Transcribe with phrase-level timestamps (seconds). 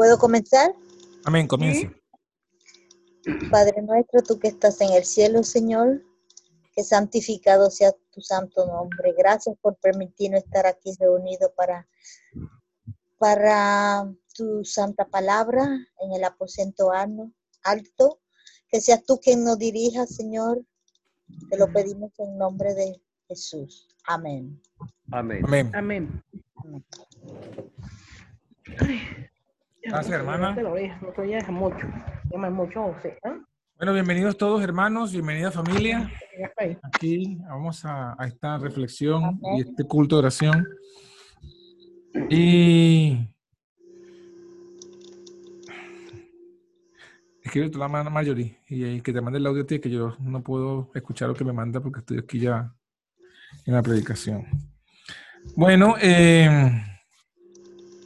[0.00, 0.74] ¿Puedo comenzar?
[1.26, 1.92] Amén, comienza.
[3.50, 6.02] Padre nuestro, tú que estás en el cielo, Señor,
[6.74, 9.12] que santificado sea tu santo nombre.
[9.12, 11.86] Gracias por permitirnos estar aquí reunidos para,
[13.18, 15.64] para tu santa palabra
[15.98, 16.92] en el aposento
[17.62, 18.22] alto.
[18.70, 20.64] Que seas tú quien nos dirija, Señor.
[21.50, 23.86] Te lo pedimos en nombre de Jesús.
[24.06, 24.62] Amén.
[25.10, 25.44] Amén.
[25.44, 25.70] Amén.
[25.74, 26.24] Amén.
[28.64, 29.29] Gracias,
[29.92, 30.54] hermana.
[30.54, 31.86] Te ya es mucho.
[32.30, 33.18] Llama mucho, José.
[33.24, 33.36] ¿ah?
[33.76, 36.10] Bueno, bienvenidos todos, hermanos, bienvenida familia.
[36.82, 40.66] Aquí vamos a, a esta reflexión y este culto de oración.
[42.28, 43.28] Y
[47.42, 50.90] escribe la mano Marjorie y que te mande el audio ti, que yo no puedo
[50.94, 52.72] escuchar lo que me manda porque estoy aquí ya
[53.66, 54.46] en la predicación.
[55.56, 56.84] Bueno, eh,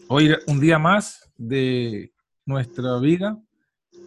[0.09, 2.12] hoy un día más de
[2.47, 3.39] nuestra vida,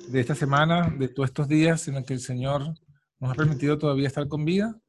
[0.09, 2.73] de esta semana, de todos estos días en los que el Señor
[3.19, 4.79] nos ha permitido todavía estar con vida.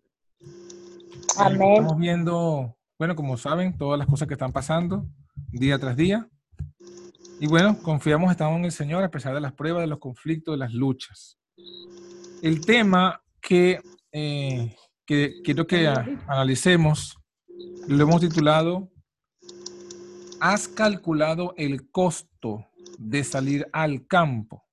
[1.37, 1.73] Amén.
[1.73, 5.07] Estamos viendo, bueno, como saben, todas las cosas que están pasando
[5.51, 6.29] día tras día.
[7.41, 10.55] Y bueno, confiamos, estamos en el Señor a pesar de las pruebas, de los conflictos,
[10.55, 11.39] de las luchas.
[12.43, 13.81] El tema que,
[14.13, 14.75] eh,
[15.07, 15.87] que quiero que
[16.27, 17.17] analicemos
[17.89, 18.91] lo hemos titulado
[20.41, 22.65] ¿Has calculado el costo
[22.97, 24.65] de salir al campo?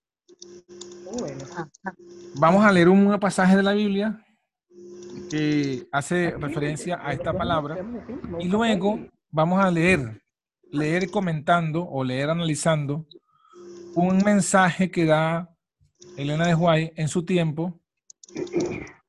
[2.36, 4.24] Vamos a leer un pasaje de la Biblia
[5.30, 7.78] que hace referencia a esta palabra
[8.40, 9.00] y luego
[9.32, 10.22] vamos a leer,
[10.72, 13.08] leer comentando o leer analizando
[13.96, 15.50] un mensaje que da
[16.16, 17.80] Elena de White en su tiempo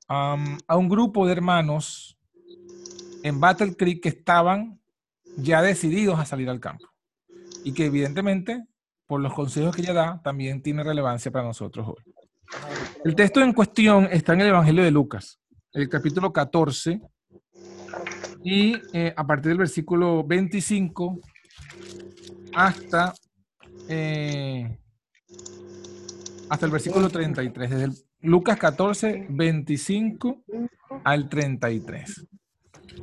[0.08, 2.18] a un grupo de hermanos
[3.22, 4.80] en Battle Creek que estaban
[5.36, 6.86] ya decididos a salir al campo
[7.64, 8.64] y que evidentemente
[9.06, 12.14] por los consejos que ella da también tiene relevancia para nosotros hoy.
[13.04, 15.38] El texto en cuestión está en el Evangelio de Lucas,
[15.72, 17.00] el capítulo 14,
[18.42, 21.20] y eh, a partir del versículo 25
[22.54, 23.12] hasta,
[23.88, 24.78] eh,
[26.48, 30.44] hasta el versículo 33, desde el Lucas 14, 25
[31.04, 32.26] al 33.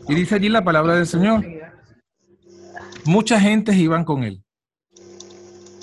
[0.08, 1.46] Y dice allí la palabra del Señor.
[3.06, 4.44] Mucha gente iban con él.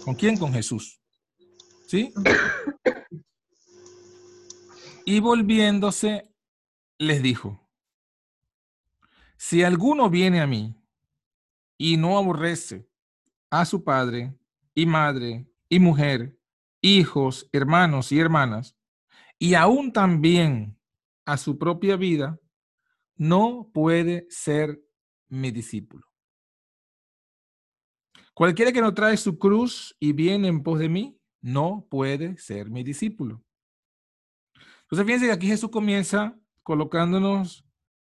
[0.05, 0.39] ¿Con quién?
[0.39, 1.01] Con Jesús.
[1.87, 2.13] ¿Sí?
[5.05, 6.33] Y volviéndose,
[6.99, 7.69] les dijo,
[9.37, 10.75] si alguno viene a mí
[11.77, 12.89] y no aborrece
[13.51, 14.39] a su padre
[14.75, 16.39] y madre y mujer,
[16.81, 18.77] hijos, hermanos y hermanas,
[19.39, 20.79] y aún también
[21.25, 22.39] a su propia vida,
[23.17, 24.81] no puede ser
[25.29, 26.10] mi discípulo.
[28.41, 32.71] Cualquiera que no trae su cruz y viene en pos de mí, no puede ser
[32.71, 33.45] mi discípulo.
[34.81, 37.67] Entonces, fíjense que aquí Jesús comienza colocándonos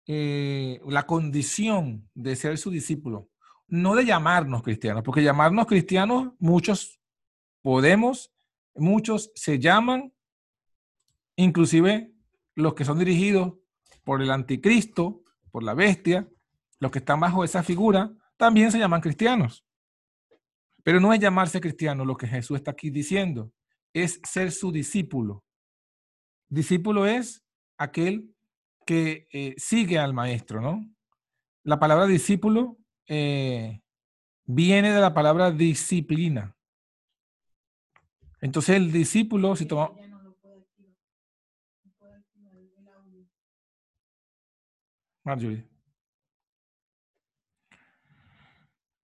[0.06, 3.28] eh, la condición de ser su discípulo,
[3.66, 7.00] no de llamarnos cristianos, porque llamarnos cristianos, muchos
[7.60, 8.32] podemos,
[8.76, 10.12] muchos se llaman,
[11.34, 12.12] inclusive
[12.54, 13.54] los que son dirigidos
[14.04, 16.28] por el anticristo, por la bestia,
[16.78, 19.66] los que están bajo esa figura, también se llaman cristianos.
[20.82, 23.52] Pero no es llamarse cristiano lo que Jesús está aquí diciendo,
[23.92, 25.44] es ser su discípulo.
[26.48, 27.44] Discípulo es
[27.78, 28.34] aquel
[28.86, 30.84] que eh, sigue al maestro, ¿no?
[31.62, 33.80] La palabra discípulo eh,
[34.44, 36.56] viene de la palabra disciplina.
[38.40, 39.92] Entonces el discípulo, si toma...
[45.22, 45.68] Marjorie.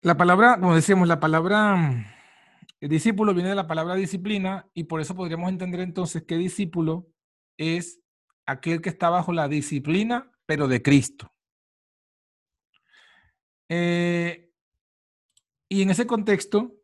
[0.05, 2.05] La palabra, como decíamos, la palabra mm,
[2.81, 7.07] discípulo viene de la palabra disciplina y por eso podríamos entender entonces que discípulo
[7.57, 8.01] es
[8.45, 11.33] aquel que está bajo la disciplina, pero de Cristo.
[13.69, 14.51] Eh,
[15.69, 16.75] y en ese contexto,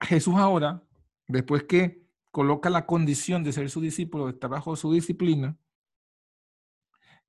[0.00, 0.82] Jesús ahora,
[1.28, 5.58] después que coloca la condición de ser su discípulo, de estar bajo su disciplina,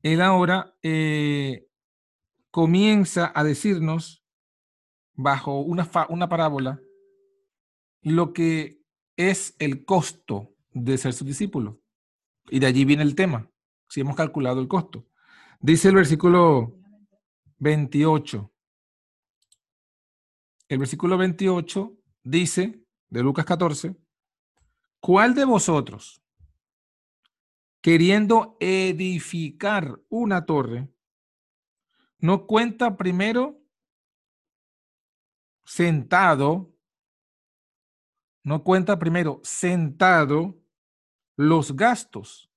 [0.02, 1.68] él ahora eh,
[2.50, 4.25] comienza a decirnos
[5.16, 6.82] bajo una, fa- una parábola
[8.02, 8.82] lo que
[9.18, 11.82] es el costo de ser su discípulo.
[12.50, 13.50] Y de allí viene el tema,
[13.90, 15.08] si hemos calculado el costo.
[15.60, 16.78] Dice el versículo
[17.58, 18.52] 28.
[20.68, 23.96] El versículo 28 dice, de Lucas 14,
[25.00, 26.22] ¿cuál de vosotros,
[27.82, 30.90] queriendo edificar una torre,
[32.20, 33.62] no cuenta primero
[35.66, 36.76] sentado
[38.44, 40.62] no cuenta primero sentado
[41.36, 42.52] los gastos.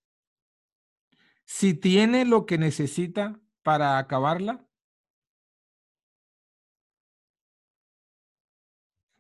[1.45, 4.69] Si tiene lo que necesita para acabarla.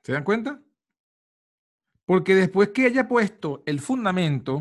[0.03, 0.63] ¿Se dan cuenta?
[2.05, 4.61] Porque después que haya puesto el fundamento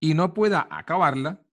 [0.00, 1.44] y no pueda acabarla,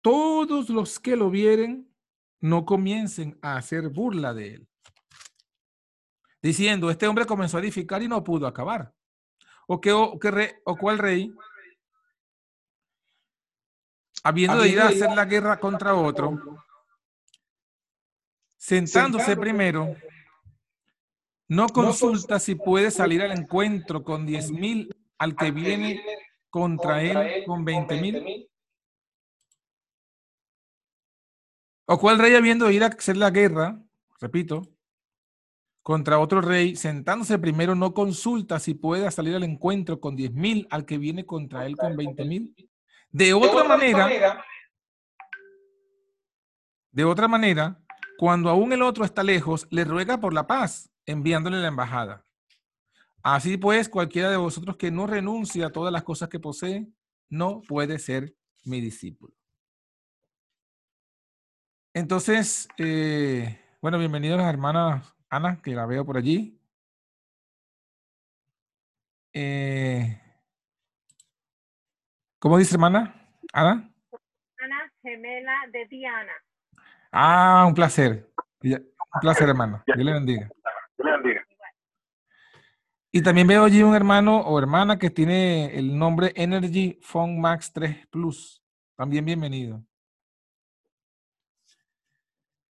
[0.00, 1.94] todos los que lo vieren
[2.40, 4.68] no comiencen a hacer burla de él.
[6.46, 8.94] Diciendo, este hombre comenzó a edificar y no pudo acabar.
[9.66, 11.34] ¿O, qué, o, qué rey, o cuál rey,
[14.22, 16.64] habiendo de ir a hacer la guerra contra otro,
[18.56, 19.96] sentándose primero,
[21.48, 26.00] no consulta si puede salir al encuentro con 10 mil al que viene
[26.48, 28.48] contra él con 20 mil.
[31.86, 33.82] O cuál rey habiendo de ir a hacer la guerra,
[34.20, 34.75] repito,
[35.86, 40.66] contra otro rey, sentándose primero, no consulta si puede salir al encuentro con 10 mil
[40.68, 42.56] al que viene contra él con 20 mil.
[43.08, 44.44] De otra manera,
[46.90, 47.80] de otra manera,
[48.18, 52.24] cuando aún el otro está lejos, le ruega por la paz, enviándole la embajada.
[53.22, 56.88] Así pues, cualquiera de vosotros que no renuncia a todas las cosas que posee,
[57.30, 58.34] no puede ser
[58.64, 59.36] mi discípulo.
[61.94, 66.60] Entonces, eh, bueno, bienvenidos las hermanas Ana, que la veo por allí.
[69.32, 70.20] Eh,
[72.38, 73.14] ¿Cómo dice hermana?
[73.52, 73.92] Ana.
[74.58, 76.32] Ana, gemela de Diana.
[77.12, 78.30] Ah, un placer.
[78.62, 79.82] Un placer, hermano.
[79.86, 80.48] Dios le bendiga.
[80.96, 81.46] Dios le bendiga.
[83.12, 87.72] Y también veo allí un hermano o hermana que tiene el nombre Energy Phone Max
[87.72, 88.62] 3 Plus.
[88.94, 89.82] También bienvenido.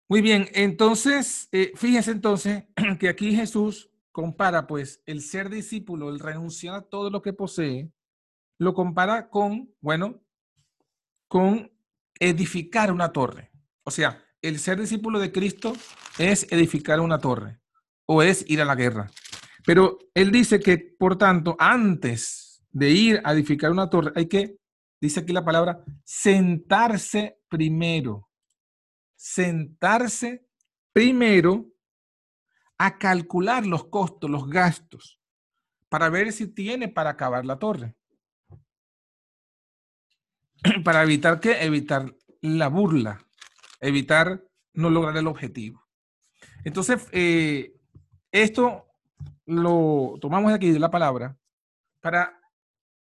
[0.08, 2.64] Muy bien, entonces, eh, fíjense entonces
[3.00, 7.90] que aquí Jesús compara pues el ser discípulo, el renunciar a todo lo que posee,
[8.58, 10.22] lo compara con, bueno,
[11.26, 11.72] con
[12.20, 13.50] edificar una torre.
[13.82, 15.72] O sea, el ser discípulo de Cristo
[16.18, 17.60] es edificar una torre
[18.06, 19.10] o es ir a la guerra.
[19.64, 24.56] Pero él dice que, por tanto, antes de ir a edificar una torre, hay que,
[25.00, 28.25] dice aquí la palabra, sentarse primero
[29.16, 30.46] sentarse
[30.92, 31.66] primero
[32.78, 35.20] a calcular los costos, los gastos,
[35.88, 37.96] para ver si tiene para acabar la torre.
[40.84, 41.62] Para evitar qué?
[41.64, 43.24] Evitar la burla,
[43.80, 44.42] evitar
[44.72, 45.86] no lograr el objetivo.
[46.64, 47.74] Entonces, eh,
[48.32, 48.86] esto
[49.44, 51.38] lo tomamos de aquí de la palabra
[52.00, 52.40] para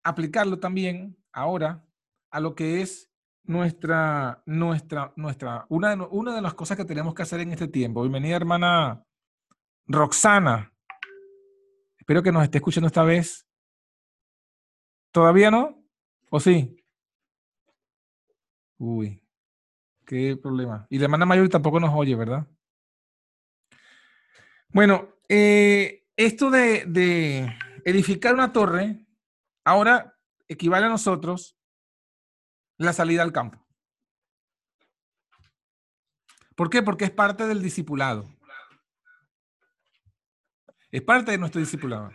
[0.02, 1.84] aplicarlo también ahora
[2.30, 3.07] a lo que es
[3.48, 7.66] nuestra, nuestra, nuestra, una de, una de las cosas que tenemos que hacer en este
[7.66, 8.02] tiempo.
[8.02, 9.02] Bienvenida, hermana
[9.86, 10.72] Roxana.
[11.96, 13.48] Espero que nos esté escuchando esta vez.
[15.12, 15.82] ¿Todavía no?
[16.28, 16.76] ¿O sí?
[18.76, 19.26] Uy,
[20.04, 20.86] qué problema.
[20.90, 22.46] Y la hermana mayor tampoco nos oye, ¿verdad?
[24.68, 27.50] Bueno, eh, esto de, de
[27.86, 29.06] edificar una torre
[29.64, 30.18] ahora
[30.48, 31.57] equivale a nosotros
[32.78, 33.64] la salida al campo.
[36.56, 36.82] ¿Por qué?
[36.82, 38.28] Porque es parte del discipulado.
[40.90, 42.10] Es parte de nuestro discipulado.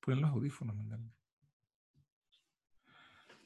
[0.00, 0.76] Ponen los audífonos.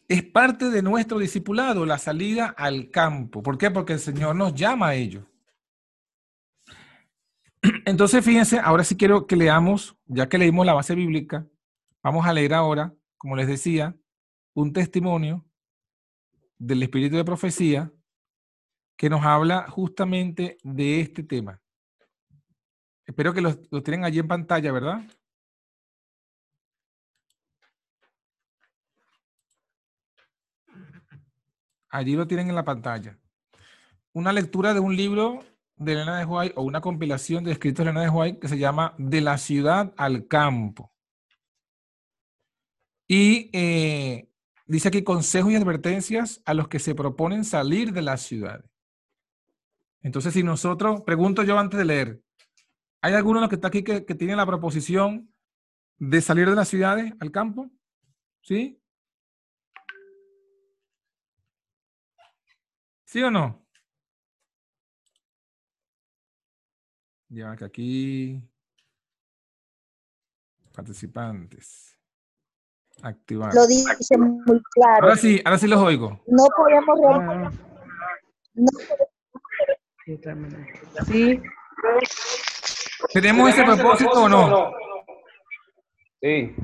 [0.08, 3.42] Es parte de nuestro discipulado la salida al campo.
[3.42, 3.70] ¿Por qué?
[3.70, 5.28] Porque el Señor nos llama a ello.
[7.84, 11.46] Entonces, fíjense, ahora sí quiero que leamos, ya que leímos la base bíblica,
[12.06, 13.92] Vamos a leer ahora, como les decía,
[14.54, 15.44] un testimonio
[16.56, 17.92] del espíritu de profecía
[18.96, 21.60] que nos habla justamente de este tema.
[23.04, 25.02] Espero que lo, tienen allí en pantalla, ¿verdad?
[31.88, 33.18] Allí lo tienen en la pantalla.
[34.12, 35.40] Una lectura de un libro
[35.74, 38.58] de Elena de White o una compilación de escritos de Elena de White que se
[38.58, 40.92] llama De la ciudad al campo.
[43.08, 44.28] Y eh,
[44.66, 48.64] dice aquí consejos y advertencias a los que se proponen salir de la ciudad.
[50.02, 52.22] Entonces, si nosotros, pregunto yo antes de leer,
[53.00, 55.32] ¿hay alguno de los que está aquí que, que tiene la proposición
[55.98, 57.70] de salir de las ciudades al campo?
[58.42, 58.80] ¿Sí?
[63.04, 63.66] ¿Sí o no?
[67.28, 68.42] Ya que aquí
[70.72, 71.95] participantes.
[73.02, 73.54] Activar.
[73.54, 75.04] Lo dice muy claro.
[75.04, 76.20] Ahora sí, ahora sí los oigo.
[76.26, 77.50] No podemos Ah,
[78.54, 78.70] no
[81.06, 81.42] sí,
[83.12, 84.72] ¿Tenemos ese propósito o no?
[86.20, 86.54] Sí.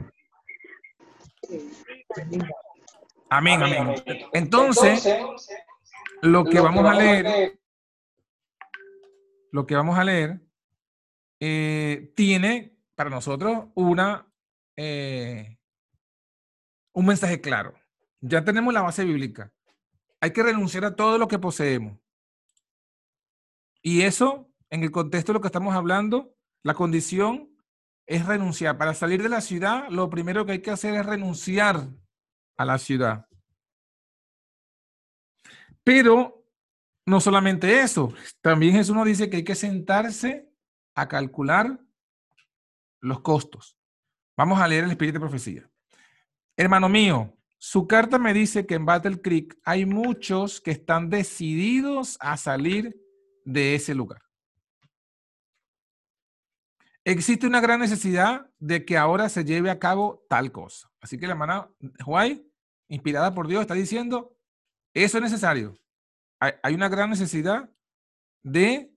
[3.28, 3.94] Amén, amén.
[4.32, 5.08] Entonces,
[6.22, 7.58] lo que vamos a leer,
[9.50, 10.40] lo que vamos a leer,
[11.40, 14.32] eh, tiene para nosotros una,
[14.76, 15.58] eh,
[16.92, 17.74] un mensaje claro.
[18.20, 19.52] Ya tenemos la base bíblica.
[20.20, 21.98] Hay que renunciar a todo lo que poseemos.
[23.82, 27.50] Y eso, en el contexto de lo que estamos hablando, la condición
[28.06, 28.78] es renunciar.
[28.78, 31.88] Para salir de la ciudad, lo primero que hay que hacer es renunciar
[32.56, 33.26] a la ciudad.
[35.82, 36.46] Pero
[37.04, 40.48] no solamente eso, también Jesús nos dice que hay que sentarse
[40.94, 41.80] a calcular
[43.00, 43.76] los costos.
[44.36, 45.71] Vamos a leer el Espíritu de Profecía.
[46.56, 52.18] Hermano mío, su carta me dice que en Battle Creek hay muchos que están decididos
[52.20, 53.00] a salir
[53.44, 54.22] de ese lugar.
[57.04, 60.88] Existe una gran necesidad de que ahora se lleve a cabo tal cosa.
[61.00, 61.68] Así que la hermana
[62.06, 62.46] Huay,
[62.88, 64.36] inspirada por Dios, está diciendo,
[64.94, 65.76] eso es necesario.
[66.38, 67.70] Hay, una gran necesidad
[68.42, 68.92] de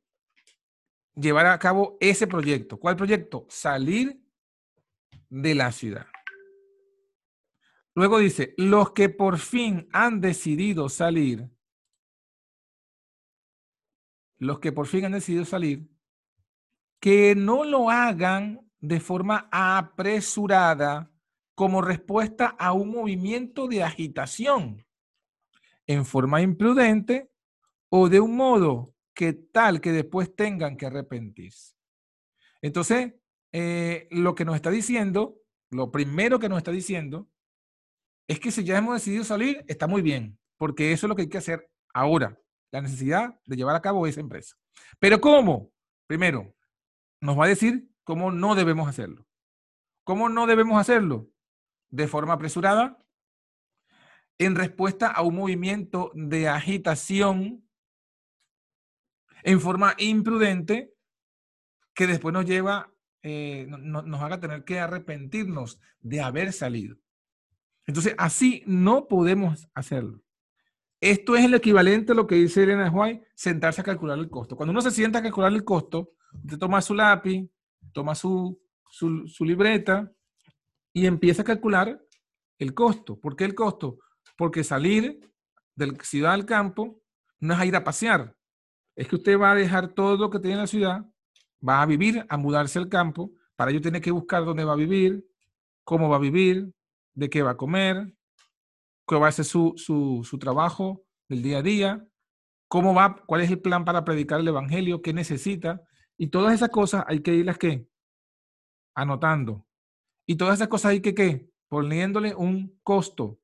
[1.16, 2.80] llevar a cabo ese proyecto.
[2.80, 3.46] ¿Cuál proyecto?
[3.50, 4.20] Salir
[5.30, 6.08] de la ciudad.
[7.96, 11.50] Luego dice, los que por fin han decidido salir,
[14.38, 15.90] los que por fin han decidido salir,
[17.00, 21.10] que no lo hagan de forma apresurada
[21.56, 24.86] como respuesta a un movimiento de agitación,
[25.88, 27.32] en forma imprudente
[27.88, 31.76] o de un modo que tal que después tengan que arrepentirse.
[32.62, 33.14] Entonces,
[33.54, 35.38] eh, lo que nos está diciendo,
[35.70, 37.30] lo primero que nos está diciendo,
[38.28, 41.24] es que si ya hemos decidido salir, está muy bien, porque eso es lo que
[41.24, 42.40] hay que hacer ahora,
[42.72, 44.56] la necesidad de llevar a cabo esa empresa.
[45.00, 45.72] Pero ¿cómo?
[46.08, 46.56] Primero,
[47.22, 49.26] nos va a decir cómo no debemos hacerlo.
[50.04, 51.30] ¿Cómo no debemos hacerlo?
[51.90, 52.98] De forma apresurada,
[54.38, 57.68] en respuesta a un movimiento de agitación,
[59.44, 60.94] en forma imprudente,
[61.94, 62.92] que después nos lleva,
[63.24, 66.98] eh, nos haga tener que arrepentirnos de haber salido.
[67.88, 70.22] Entonces, así no podemos hacerlo.
[71.02, 74.56] Esto es el equivalente a lo que dice Elena White, sentarse a calcular el costo.
[74.56, 77.50] Cuando uno se sienta a calcular el costo, Usted toma su lápiz,
[77.94, 80.12] toma su, su, libreta
[80.94, 82.02] y empieza a calcular
[82.60, 83.20] el costo.
[83.20, 84.00] ¿Por qué el costo?
[84.38, 85.20] Porque salir
[85.76, 87.02] de la ciudad al campo
[87.40, 88.36] no es a ir a pasear.
[88.96, 91.06] Es que usted va a dejar todo lo que tiene en la ciudad,
[91.68, 93.32] va a vivir, a mudarse al campo.
[93.56, 95.26] Para ello tiene que buscar dónde va a vivir,
[95.84, 96.74] cómo va a vivir,
[97.16, 98.14] de qué va a comer,
[99.06, 102.08] cuál va a ser su, su, su trabajo del día a día,
[102.68, 105.82] cómo va, cuál es el plan para predicar el evangelio, qué necesita.
[106.18, 107.88] Y todas esas cosas hay que irlas, ¿qué?
[108.94, 109.66] Anotando.
[110.26, 111.50] Y todas esas cosas hay que, ¿qué?
[111.68, 113.40] Poniéndole un costo.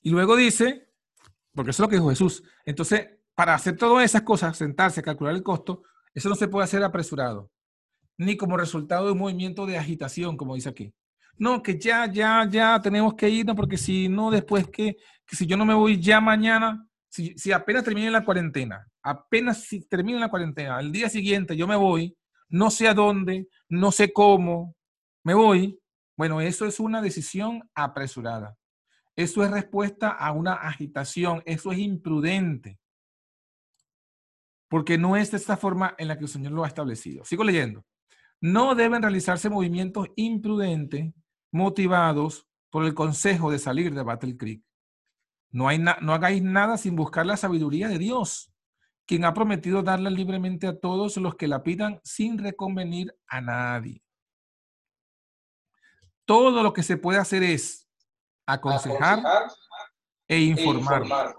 [0.00, 0.92] Y luego dice,
[1.54, 2.42] porque eso es lo que dijo Jesús.
[2.64, 5.82] Entonces, para hacer todas esas cosas, sentarse, calcular el costo,
[6.14, 7.50] eso no se puede hacer apresurado,
[8.16, 10.94] ni como resultado de un movimiento de agitación, como dice aquí.
[11.38, 15.56] No, que ya, ya, ya tenemos que irnos, porque si no, después que, si yo
[15.56, 20.80] no me voy ya mañana, si, apenas termine la cuarentena, apenas si termine la cuarentena,
[20.80, 22.16] el día siguiente yo me voy,
[22.48, 24.74] no sé a dónde, no sé cómo,
[25.24, 25.78] me voy,
[26.16, 28.56] bueno, eso es una decisión apresurada.
[29.14, 32.78] Eso es respuesta a una agitación, eso es imprudente.
[34.68, 37.24] Porque no es de esta forma en la que el Señor lo ha establecido.
[37.24, 37.84] Sigo leyendo.
[38.40, 41.12] No deben realizarse movimientos imprudentes
[41.50, 44.62] motivados por el consejo de salir de Battle Creek.
[45.50, 48.52] No, hay no hagáis nada sin buscar la sabiduría de Dios,
[49.06, 54.02] quien ha prometido darla libremente a todos los que la pidan sin reconvenir a nadie.
[56.26, 57.88] Todo lo que se puede hacer es
[58.46, 59.22] aconsejar,
[60.26, 61.34] e, e informar.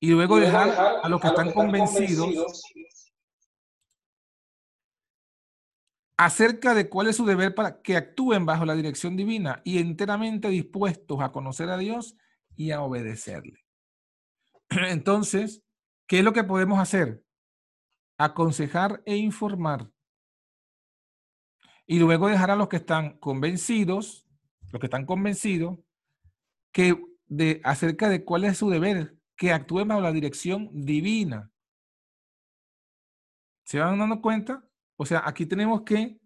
[0.00, 2.64] Y luego dejar, a los que están convencidos
[6.24, 10.48] acerca de cuál es su deber para que actúen bajo la dirección divina y enteramente
[10.48, 12.16] dispuestos a conocer a Dios
[12.54, 13.64] y a obedecerle.
[14.70, 15.64] Entonces,
[16.06, 17.24] ¿qué es lo que podemos hacer?
[18.18, 19.90] Aconsejar e informar.
[21.86, 24.24] Y luego dejar a los que están convencidos,
[24.70, 25.80] los que están convencidos,
[26.70, 31.50] que de, acerca de cuál es su deber, que actúen bajo la dirección divina.
[33.64, 34.64] ¿Se van dando cuenta?
[35.02, 36.16] O sea, aquí tenemos que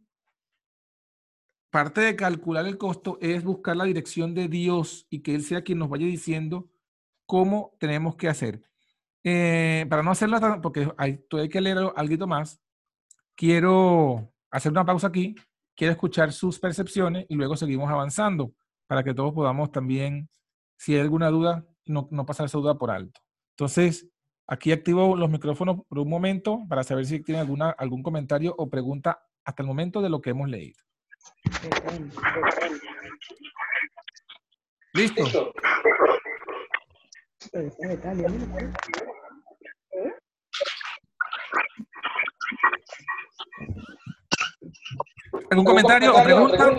[1.71, 5.63] parte de calcular el costo es buscar la dirección de Dios y que Él sea
[5.63, 6.69] quien nos vaya diciendo
[7.27, 8.63] cómo tenemos que hacer.
[9.25, 12.61] eh, para no hacerlo, porque hay, hay que leer algo más,
[13.35, 15.35] quiero hacer una pausa aquí,
[15.75, 18.53] quiero escuchar sus percepciones y luego seguimos avanzando
[18.87, 20.29] para que todos podamos también,
[20.77, 23.21] si hay alguna duda, no, no pasar esa duda por alto.
[23.53, 24.09] Entonces,
[24.47, 28.69] aquí activo los micrófonos por un momento para saber si tienen alguna, algún comentario o
[28.69, 30.79] pregunta hasta el momento de lo que hemos leído.
[34.93, 35.53] ¿Listo?
[45.51, 46.73] ¿Algún comentario o pregunta?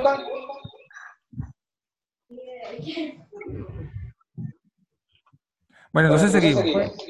[5.93, 6.63] Bueno, entonces seguimos.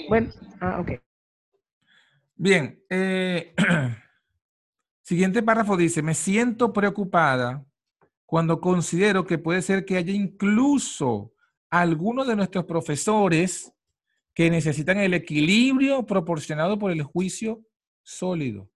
[0.07, 0.29] Bueno,
[0.61, 0.91] ah, ok.
[2.35, 2.83] Bien.
[2.89, 3.53] eh,
[5.01, 7.65] siguiente párrafo dice, me siento preocupada
[8.25, 11.33] cuando considero que puede ser que haya incluso
[11.69, 13.71] algunos de nuestros profesores
[14.33, 17.63] que necesitan el equilibrio proporcionado por el juicio
[18.03, 18.69] sólido.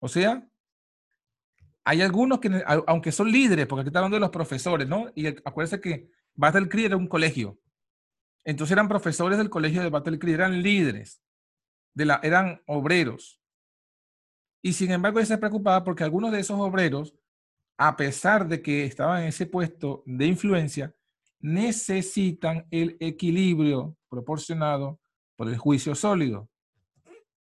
[0.00, 0.46] O sea,
[1.84, 5.10] hay algunos que, aunque son líderes, porque aquí está hablando de los profesores, ¿no?
[5.14, 7.58] Y acuérdense que Battle Creek era un colegio.
[8.48, 11.20] Entonces eran profesores del colegio de Battle Creek, eran líderes,
[11.92, 13.42] de la, eran obreros.
[14.62, 17.14] Y sin embargo, ella se preocupaba porque algunos de esos obreros,
[17.76, 20.94] a pesar de que estaban en ese puesto de influencia,
[21.40, 24.98] necesitan el equilibrio proporcionado
[25.36, 26.48] por el juicio sólido.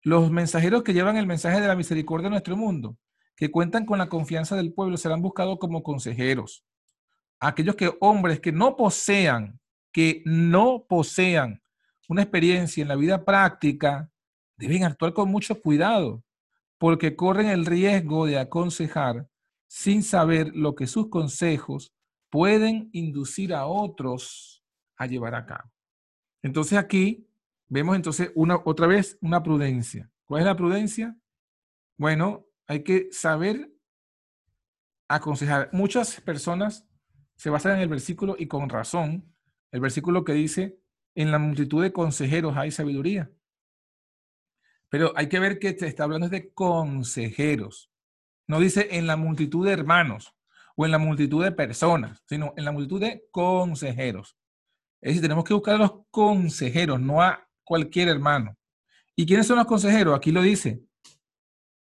[0.01, 2.97] Los mensajeros que llevan el mensaje de la misericordia a nuestro mundo,
[3.35, 6.65] que cuentan con la confianza del pueblo, serán buscados como consejeros.
[7.39, 9.59] Aquellos que hombres que no posean,
[9.97, 11.63] que no posean
[12.07, 14.11] una experiencia en la vida práctica,
[14.55, 16.23] deben actuar con mucho cuidado,
[16.77, 19.27] porque corren el riesgo de aconsejar
[19.65, 21.95] sin saber lo que sus consejos
[22.29, 24.63] pueden inducir a otros
[24.97, 25.71] a llevar a cabo.
[26.43, 27.27] Entonces aquí
[27.67, 30.11] vemos entonces una, otra vez una prudencia.
[30.25, 31.17] ¿Cuál es la prudencia?
[31.97, 33.73] Bueno, hay que saber
[35.07, 35.71] aconsejar.
[35.73, 36.87] Muchas personas
[37.35, 39.33] se basan en el versículo y con razón,
[39.71, 40.79] el versículo que dice,
[41.15, 43.31] en la multitud de consejeros hay sabiduría.
[44.89, 47.91] Pero hay que ver que se está hablando de consejeros.
[48.47, 50.33] No dice en la multitud de hermanos
[50.75, 54.37] o en la multitud de personas, sino en la multitud de consejeros.
[55.01, 58.55] Es decir, tenemos que buscar a los consejeros, no a cualquier hermano.
[59.15, 60.15] ¿Y quiénes son los consejeros?
[60.15, 60.81] Aquí lo dice.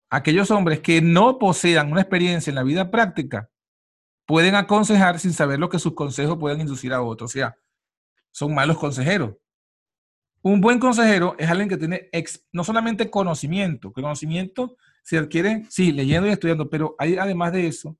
[0.09, 3.49] Aquellos hombres que no posean una experiencia en la vida práctica
[4.25, 7.31] pueden aconsejar sin saber lo que sus consejos pueden inducir a otros.
[7.31, 7.57] O sea,
[8.31, 9.35] son malos consejeros.
[10.41, 12.09] Un buen consejero es alguien que tiene
[12.51, 17.97] no solamente conocimiento, conocimiento se adquiere, sí, leyendo y estudiando, pero hay además de eso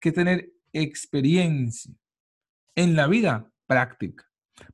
[0.00, 1.94] que tener experiencia
[2.74, 4.24] en la vida práctica.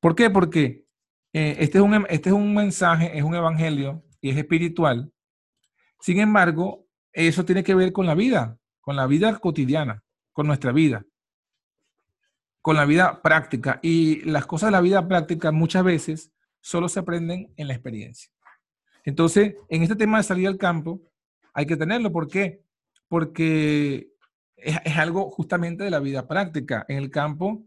[0.00, 0.30] ¿Por qué?
[0.30, 0.86] Porque
[1.32, 5.12] eh, este, es un, este es un mensaje, es un evangelio y es espiritual.
[6.00, 10.72] Sin embargo, eso tiene que ver con la vida, con la vida cotidiana, con nuestra
[10.72, 11.04] vida,
[12.62, 13.80] con la vida práctica.
[13.82, 18.30] Y las cosas de la vida práctica muchas veces solo se aprenden en la experiencia.
[19.04, 21.00] Entonces, en este tema de salir al campo,
[21.54, 22.12] hay que tenerlo.
[22.12, 22.62] ¿Por qué?
[23.08, 24.10] Porque
[24.56, 26.84] es, algo justamente de la vida práctica.
[26.88, 27.64] En el campo,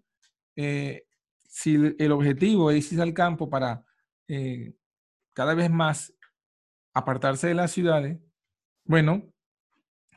[0.55, 1.05] eh,
[1.47, 3.83] si el el objetivo es ir al campo para
[4.27, 4.73] eh,
[5.33, 6.13] cada vez más
[6.93, 8.19] apartarse de las ciudades,
[8.85, 9.23] bueno,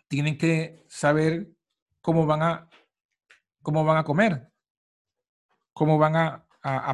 [0.09, 1.49] tienen que saber
[2.01, 2.69] cómo van a,
[3.63, 4.49] cómo van a comer,
[5.77, 6.47] cómo van a,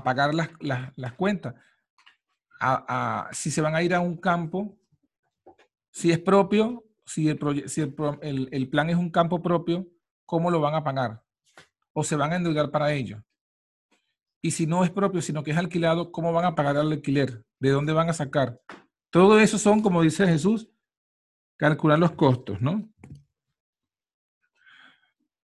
[0.03, 1.55] pagar las, cuentas,
[3.31, 4.77] si se van a ir a un campo,
[5.92, 9.87] si es propio, si, el- el plan es un campo propio,
[10.27, 11.23] cómo lo van a pagar
[11.92, 13.23] o se van a endeudar para ello.
[14.42, 17.45] Y si no es propio, sino que es alquilado, ¿cómo van a pagar el alquiler?
[17.61, 18.61] ¿De dónde van a sacar?
[19.11, 20.68] Todo eso son, como dice Jesús,
[21.57, 22.90] calcular los costos, ¿no?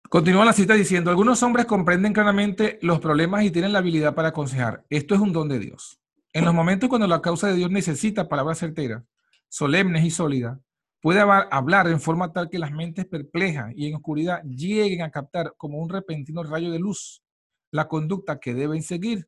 [0.09, 4.29] Continúa la cita diciendo, algunos hombres comprenden claramente los problemas y tienen la habilidad para
[4.29, 4.83] aconsejar.
[4.89, 5.99] Esto es un don de Dios.
[6.33, 9.03] En los momentos cuando la causa de Dios necesita palabras certeras,
[9.49, 10.57] solemnes y sólidas,
[10.99, 15.11] puede hab- hablar en forma tal que las mentes perplejas y en oscuridad lleguen a
[15.11, 17.23] captar como un repentino rayo de luz
[17.69, 19.27] la conducta que deben seguir.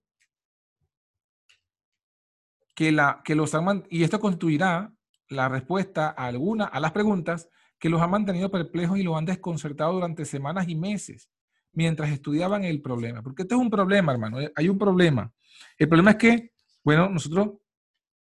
[2.73, 3.51] Que, la, que los
[3.91, 4.91] y esto constituirá
[5.29, 7.49] la respuesta a alguna a las preguntas
[7.81, 11.27] que los han mantenido perplejos y los han desconcertado durante semanas y meses
[11.73, 13.23] mientras estudiaban el problema.
[13.23, 14.39] Porque este es un problema, hermano.
[14.39, 15.33] eh, Hay un problema.
[15.79, 16.51] El problema es que,
[16.83, 17.53] bueno, nosotros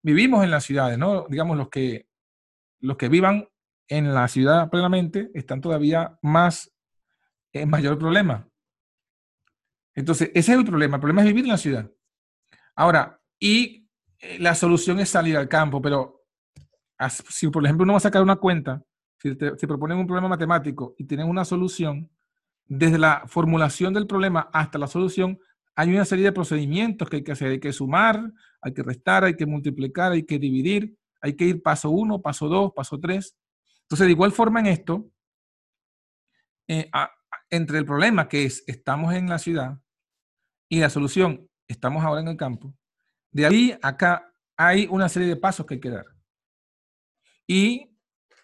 [0.01, 1.25] vivimos en las ciudades, ¿no?
[1.27, 2.07] Digamos, los que,
[2.79, 3.45] los que vivan
[3.89, 6.73] en la ciudad plenamente están todavía más
[7.51, 8.47] en mayor problema.
[9.93, 10.95] Entonces, ese es el problema.
[10.95, 11.91] El problema es vivir en la ciudad.
[12.73, 13.85] Ahora, y
[14.17, 16.23] eh, la solución es salir al campo, pero
[17.27, 18.81] si por ejemplo uno va a sacar una cuenta,
[19.21, 22.09] si te, proponen un problema matemático y tienen una solución,
[22.65, 25.39] desde la formulación del problema hasta la solución,
[25.75, 27.51] hay una serie de procedimientos que hay que hacer.
[27.51, 28.31] Hay que sumar,
[28.61, 32.47] hay que restar, hay que multiplicar, hay que dividir, hay que ir paso uno, paso
[32.47, 33.37] dos, paso tres.
[33.83, 35.11] Entonces, de igual forma en esto,
[36.67, 36.89] eh,
[37.49, 39.77] entre el problema que es estamos en la ciudad
[40.69, 42.73] y la solución estamos ahora en el campo,
[43.31, 46.05] de ahí acá hay una serie de pasos que hay que dar.
[47.47, 47.90] Y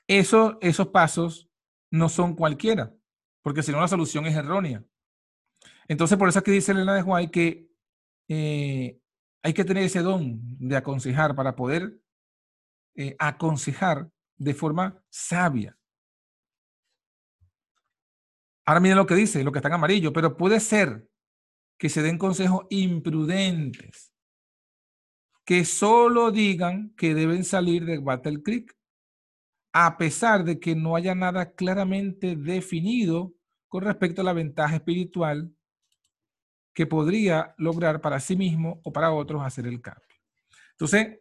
[0.07, 1.49] eso, esos pasos
[1.91, 2.93] no son cualquiera,
[3.41, 4.83] porque si no la solución es errónea.
[5.87, 7.69] Entonces, por eso es dice Elena de Guay que
[8.27, 8.99] eh,
[9.41, 11.99] hay que tener ese don de aconsejar para poder
[12.95, 15.77] eh, aconsejar de forma sabia.
[18.65, 21.07] Ahora miren lo que dice, lo que está en amarillo, pero puede ser
[21.77, 24.11] que se den consejos imprudentes,
[25.45, 28.76] que solo digan que deben salir de Battle Creek,
[29.79, 33.35] a pesar de que no haya nada claramente definido
[33.67, 35.53] con respecto a la ventaja espiritual
[36.73, 40.17] que podría lograr para sí mismo o para otros hacer el cambio.
[40.71, 41.19] Entonces,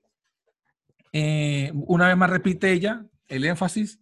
[1.13, 4.01] eh, una vez más repite ella el énfasis.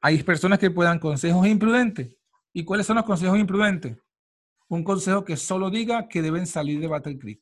[0.00, 2.16] Hay personas que puedan consejos imprudentes.
[2.52, 3.96] ¿Y cuáles son los consejos imprudentes?
[4.66, 7.40] Un consejo que solo diga que deben salir de Battle Creek.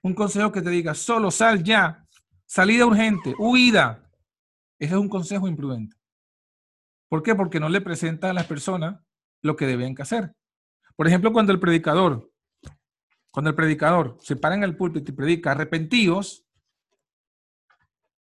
[0.00, 2.06] Un consejo que te diga, solo sal ya,
[2.46, 4.08] salida urgente, huida.
[4.82, 5.96] Ese es un consejo imprudente.
[7.08, 7.36] ¿Por qué?
[7.36, 9.00] Porque no le presenta a las personas
[9.40, 10.34] lo que deben hacer.
[10.96, 12.28] Por ejemplo, cuando el predicador,
[13.30, 16.44] cuando el predicador se para en el púlpito y predica arrepentidos,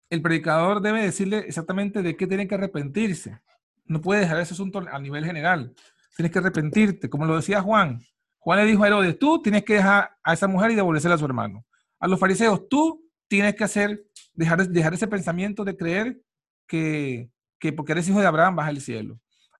[0.08, 3.40] el predicador debe decirle exactamente de qué tiene que arrepentirse.
[3.84, 5.74] No puede dejar ese asunto a nivel general.
[6.14, 7.98] Tienes que arrepentirte, como lo decía Juan.
[8.38, 11.18] Juan le dijo a Herodes, tú tienes que dejar a esa mujer y devolvérsela a
[11.18, 11.66] su hermano.
[11.98, 16.22] A los fariseos, tú tienes que hacer, dejar ese pensamiento de creer
[16.66, 19.18] que, que porque eres hijo de Abraham vas al cielo.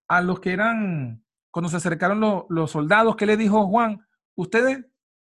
[0.09, 4.07] A los que eran, cuando se acercaron lo- los soldados, ¿qué le dijo Juan?
[4.35, 4.85] Ustedes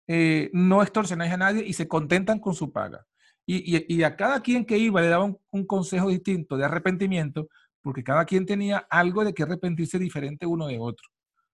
[0.07, 3.07] eh, no extorsionáis a nadie y se contentan con su paga.
[3.47, 6.65] Y, y- y a cada quien que iba le daba un, un consejo distinto de
[6.65, 7.49] arrepentimiento,
[7.81, 11.09] porque cada quien tenía algo de que arrepentirse diferente uno de otro.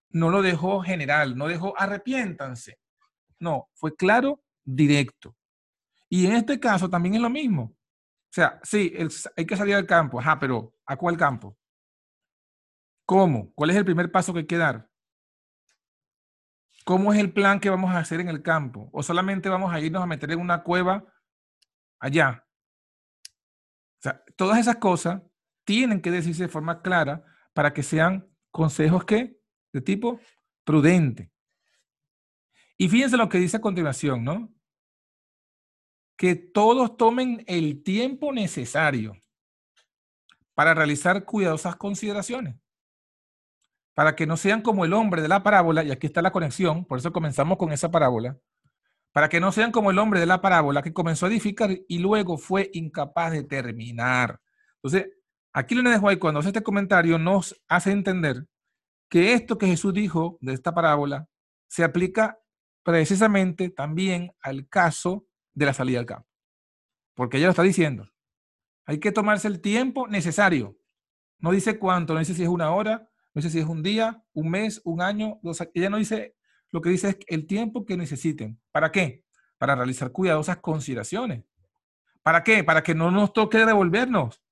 [0.09, 2.79] No lo dejó general, no dejó arrepiéntanse.
[3.39, 5.35] No, fue claro, directo.
[6.09, 7.73] Y en este caso también es lo mismo.
[8.37, 8.93] Sea, sí,
[9.35, 11.57] hay que salir al campo, ajá, pero ¿a cuál campo?
[13.03, 13.51] ¿Cómo?
[13.55, 14.87] ¿Cuál es el primer paso que hay que dar?
[16.85, 18.91] ¿Cómo es el plan que vamos a hacer en el campo?
[18.93, 21.03] ¿O solamente vamos a irnos a meter en una cueva
[21.97, 22.45] allá?
[23.25, 25.23] O sea, todas esas cosas
[25.63, 29.41] tienen que decirse de forma clara para que sean consejos que
[29.73, 30.19] de tipo
[30.63, 31.31] prudente.
[32.77, 34.53] Y fíjense lo que dice a continuación, ¿no?
[36.17, 39.15] Que todos tomen el tiempo necesario
[40.57, 42.55] para realizar cuidadosas consideraciones,
[43.93, 46.83] para que no sean como el hombre de la parábola, y aquí está la conexión,
[46.85, 48.39] por eso comenzamos con esa parábola,
[49.11, 51.99] para que no sean como el hombre de la parábola que comenzó a edificar y
[51.99, 54.39] luego fue incapaz de terminar.
[54.77, 55.11] Entonces,
[55.53, 58.47] aquí dejo ahí, cuando hace este comentario, nos hace entender
[59.09, 61.27] que esto que Jesús dijo de esta parábola
[61.67, 62.39] se aplica
[62.81, 65.26] precisamente también al caso
[65.57, 66.29] de la salida al campo.
[67.15, 68.07] Porque ella lo está diciendo.
[68.85, 70.77] Hay que tomarse el tiempo necesario.
[71.39, 74.23] No dice cuánto, no dice si es una hora, no dice si es un día,
[74.33, 75.39] un mes, un año.
[75.73, 76.35] Ella no dice,
[76.69, 78.61] lo que dice es el tiempo que necesiten.
[78.71, 79.25] ¿Para qué?
[79.57, 81.43] Para realizar cuidadosas consideraciones.
[82.21, 82.63] ¿Para qué?
[82.63, 84.43] Para que no nos toque devolvernos.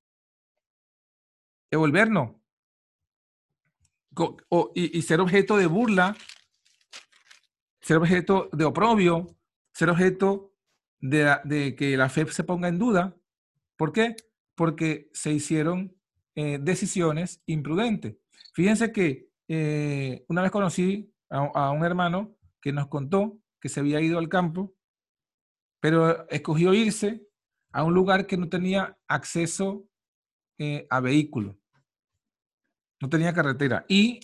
[1.69, 2.31] Devolvernos.
[4.73, 6.17] Y ser objeto de burla,
[7.81, 9.27] ser objeto de oprobio,
[9.71, 10.54] ser objeto
[11.09, 13.15] de, que la fe se ponga en duda.
[13.77, 14.15] ¿Por qué?
[14.55, 15.95] Porque se hicieron
[16.35, 18.15] eh, decisiones imprudentes.
[18.53, 23.79] Fíjense que eh, una vez conocí a, a un hermano que nos contó que se
[23.79, 24.75] había ido al campo,
[25.79, 27.27] pero escogió irse
[27.71, 29.85] a un lugar que no tenía acceso
[30.57, 31.57] eh, a vehículo.
[33.01, 33.85] No tenía carretera.
[33.89, 34.21] Y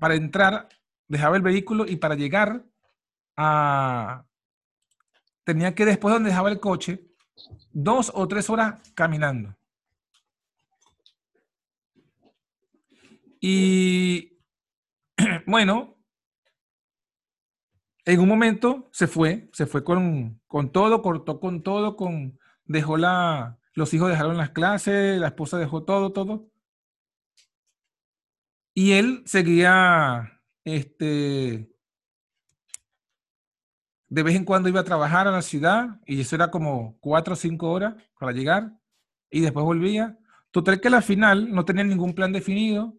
[0.00, 0.68] para entrar,
[1.06, 2.64] dejaba el vehículo y para llegar
[3.36, 4.26] a...
[5.44, 7.06] Tenía que después donde dejaba el coche,
[7.72, 9.56] dos o tres horas caminando.
[13.40, 14.38] Y
[15.46, 15.96] bueno,
[18.04, 22.96] en un momento se fue, se fue con, con todo, cortó con todo, con, dejó
[22.96, 26.50] la, los hijos dejaron las clases, la esposa dejó todo, todo.
[28.74, 31.69] Y él seguía, este,
[34.10, 37.32] de vez en cuando iba a trabajar a la ciudad y eso era como cuatro
[37.34, 38.72] o cinco horas para llegar
[39.30, 40.18] y después volvía.
[40.50, 42.98] Total que a la final no tenían ningún plan definido,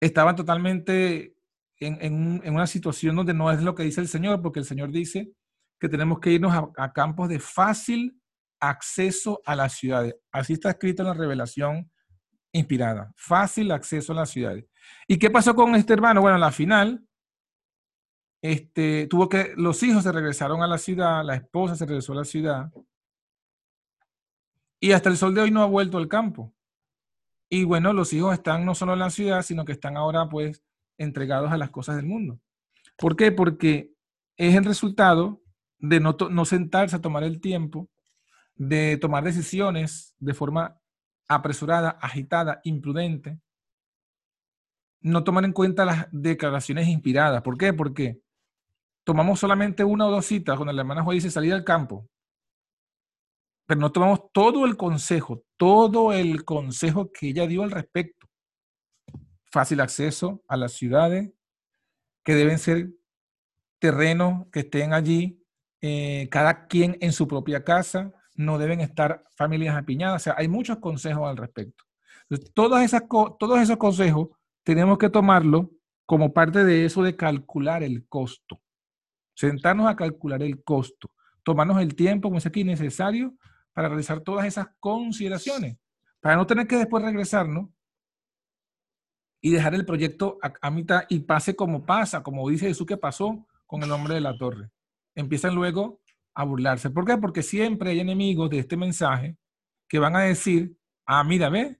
[0.00, 1.36] estaban totalmente
[1.78, 4.60] en, en un- en una situación donde no es lo que dice el Señor, porque
[4.60, 5.30] el Señor dice
[5.78, 8.18] que tenemos que irnos a, campos de fácil
[8.58, 10.16] acceso a las ciudades.
[10.32, 11.90] Así está escrito en la revelación
[12.52, 13.12] inspirada.
[13.16, 14.64] Fácil acceso a las ciudades.
[15.06, 16.22] ¿Y qué pasó con este hermano?
[16.22, 17.04] Bueno, la final,
[18.42, 22.16] este, tuvo que, los hijos se regresaron a la ciudad, la esposa se regresó a
[22.16, 22.72] la ciudad,
[24.80, 26.52] y hasta el sol de hoy no ha vuelto al campo.
[27.48, 30.62] Y bueno, los hijos están no solo en la ciudad, sino que están ahora pues
[30.98, 32.40] entregados a las cosas del mundo.
[32.96, 33.32] ¿Por qué?
[33.32, 33.92] Porque
[34.36, 35.42] es el resultado
[35.78, 37.88] de no, no sentarse a tomar el tiempo,
[38.54, 40.78] de tomar decisiones de forma
[41.28, 43.38] apresurada, agitada, imprudente,
[45.00, 47.42] no tomar en cuenta las declaraciones inspiradas.
[47.42, 47.72] ¿Por qué?
[47.72, 48.20] Porque
[49.06, 52.08] tomamos solamente una o dos citas cuando la hermana Juan dice salir al campo,
[53.64, 58.26] pero no tomamos todo el consejo, todo el consejo que ella dio al respecto.
[59.44, 61.30] Fácil acceso a las ciudades,
[62.24, 62.90] que deben ser
[63.78, 65.40] terrenos que estén allí,
[65.80, 70.22] eh, cada quien en su propia casa, no deben estar familias apiñadas.
[70.22, 71.84] O sea, hay muchos consejos al respecto.
[72.54, 74.30] Todas esas, todos esos consejos
[74.64, 75.70] tenemos que tomarlo
[76.06, 78.60] como parte de eso de calcular el costo.
[79.36, 81.12] Sentarnos a calcular el costo.
[81.44, 83.36] Tomarnos el tiempo, como es aquí, necesario
[83.72, 85.76] para realizar todas esas consideraciones.
[86.20, 87.68] Para no tener que después regresarnos
[89.42, 92.96] y dejar el proyecto a, a mitad y pase como pasa, como dice Jesús que
[92.96, 94.70] pasó con el hombre de la torre.
[95.14, 96.00] Empiezan luego
[96.34, 96.90] a burlarse.
[96.90, 97.18] ¿Por qué?
[97.18, 99.36] Porque siempre hay enemigos de este mensaje
[99.88, 101.78] que van a decir, ah, mira, ve,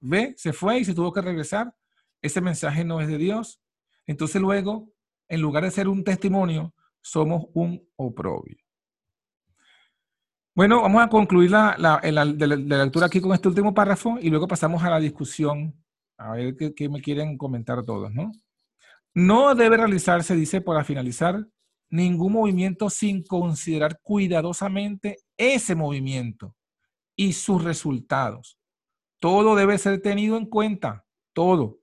[0.00, 1.74] ve, se fue y se tuvo que regresar.
[2.20, 3.60] Ese mensaje no es de Dios.
[4.06, 4.90] Entonces luego,
[5.28, 8.56] en lugar de ser un testimonio, somos un oprobio.
[10.54, 14.28] Bueno, vamos a concluir la, la- la- la lectura aquí con este último párrafo y
[14.28, 15.74] luego pasamos a la discusión.
[16.18, 18.32] A ver qué, qué me quieren comentar todos, ¿no?
[19.14, 21.46] No debe realizarse, dice, para finalizar,
[21.90, 26.56] ningún movimiento sin considerar cuidadosamente ese movimiento
[27.16, 28.58] y sus resultados.
[29.20, 31.78] Todo debe ser tenido en cuenta, todo.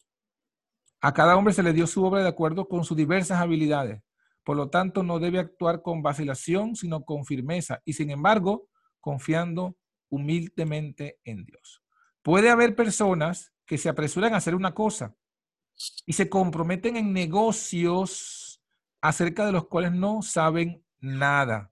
[1.02, 4.02] A cada hombre se le dio su obra de acuerdo con sus diversas habilidades.
[4.50, 8.68] Por lo tanto, no debe actuar con vacilación, sino con firmeza y, sin embargo,
[9.00, 9.78] confiando
[10.10, 11.84] humildemente en Dios.
[12.24, 15.16] Puede haber personas que se apresuran a hacer una cosa
[16.04, 18.60] y se comprometen en negocios
[19.02, 21.72] acerca de los cuales no saben nada.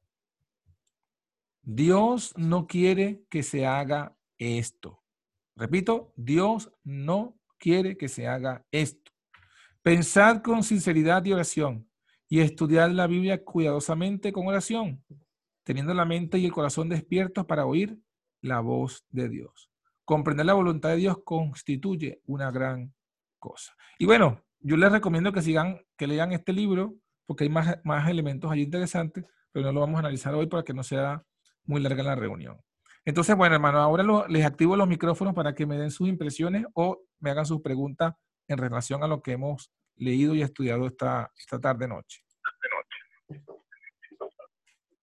[1.63, 5.01] Dios no quiere que se haga esto.
[5.55, 9.11] Repito, Dios no quiere que se haga esto.
[9.81, 11.86] Pensad con sinceridad y oración
[12.29, 15.03] y estudiad la Biblia cuidadosamente con oración,
[15.63, 17.97] teniendo la mente y el corazón despiertos para oír
[18.41, 19.69] la voz de Dios.
[20.05, 22.93] Comprender la voluntad de Dios constituye una gran
[23.39, 23.75] cosa.
[23.99, 28.09] Y bueno, yo les recomiendo que sigan, que lean este libro, porque hay más, más
[28.09, 31.23] elementos allí interesantes, pero no lo vamos a analizar hoy para que no sea
[31.65, 32.61] muy larga la reunión.
[33.05, 36.99] Entonces, bueno, hermano, ahora les activo los micrófonos para que me den sus impresiones o
[37.19, 38.13] me hagan sus preguntas
[38.49, 42.21] en relación a lo que hemos leído y estudiado esta, esta tarde noche.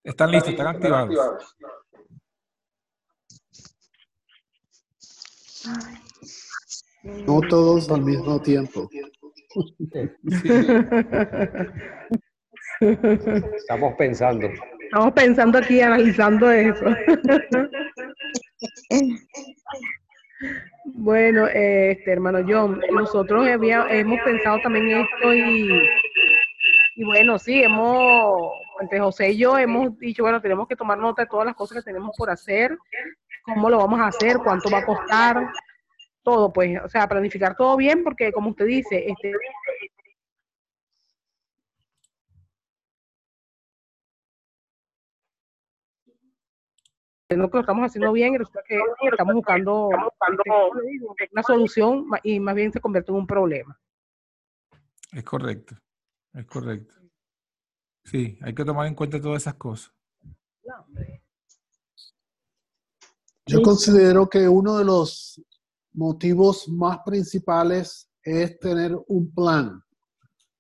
[0.02, 1.57] Están listos, están activados.
[7.26, 8.88] No todos al mismo tiempo.
[13.57, 14.48] Estamos pensando.
[14.80, 16.85] Estamos pensando aquí, analizando eso.
[20.85, 25.68] bueno, este hermano John, nosotros hemos pensado también esto y,
[26.97, 31.23] y bueno, sí, hemos, entre José y yo hemos dicho, bueno, tenemos que tomar nota
[31.23, 32.77] de todas las cosas que tenemos por hacer,
[33.44, 35.49] cómo lo vamos a hacer, cuánto va a costar,
[36.23, 39.33] todo, pues, o sea, planificar todo bien, porque como usted dice, este,
[47.37, 48.79] no que lo estamos haciendo bien y resulta que
[49.11, 51.14] estamos buscando este, ¿cómo le digo?
[51.33, 53.79] una solución y más bien se convierte en un problema.
[55.12, 55.77] Es correcto,
[56.33, 56.94] es correcto.
[58.05, 59.92] Sí, hay que tomar en cuenta todas esas cosas.
[63.47, 65.40] Yo considero que uno de los
[65.92, 69.83] motivos más principales es tener un plan.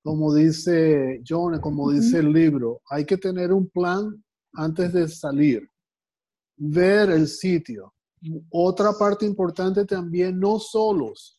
[0.02, 5.68] Como dice John, como dice el libro, hay que tener un plan antes de salir.
[6.56, 7.92] Ver el sitio.
[8.50, 11.38] Otra parte importante también, no solos.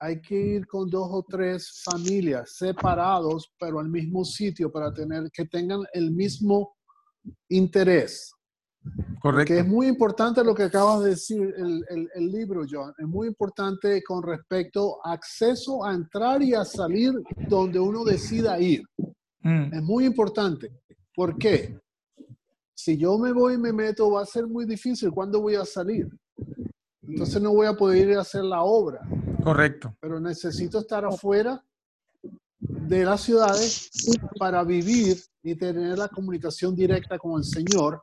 [0.00, 5.30] hay que ir con dos o tres familias separados, pero al mismo sitio para tener
[5.32, 6.74] que tengan el mismo
[7.48, 8.30] interés.
[9.18, 9.54] Correcto.
[9.54, 12.92] Que es muy importante lo que acabas de decir el, el, el, libro, John.
[12.98, 17.14] Es muy importante con respecto a acceso a entrar y a salir
[17.48, 18.82] donde uno decida ir.
[19.40, 20.70] Mm, Es muy importante.
[21.14, 21.78] ¿Por qué?
[22.74, 25.10] Si yo me voy y me meto, va a ser muy difícil.
[25.12, 26.08] ¿Cuándo voy a salir?
[27.06, 29.00] Entonces no voy a poder ir a hacer la obra.
[29.42, 29.94] correcto.
[30.00, 31.62] Pero necesito estar afuera
[32.58, 33.90] de las ciudades
[34.38, 38.00] para vivir y tener la comunicación directa con el Señor,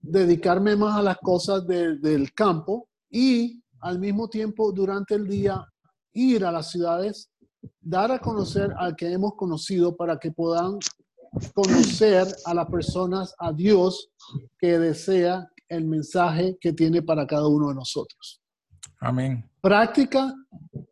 [0.00, 5.66] dedicarme más a las cosas de- del campo y al mismo tiempo durante el día
[6.12, 7.30] ir a las ciudades,
[7.80, 10.78] dar a conocer al que hemos conocido para que puedan
[11.54, 14.10] conocer a las personas, a Dios
[14.58, 18.40] que desea el mensaje que tiene para cada uno de nosotros
[19.00, 19.48] Amén.
[19.60, 20.34] práctica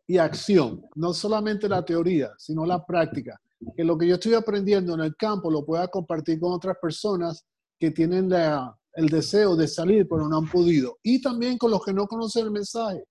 [0.07, 3.39] y acción, no solamente la teoría, sino la práctica.
[3.77, 7.45] Que lo que yo estoy aprendiendo en el campo lo pueda compartir con otras personas
[7.79, 10.97] que tienen la- el deseo de salir, pero no han podido.
[11.03, 13.03] Y también con los que no conocen el mensaje.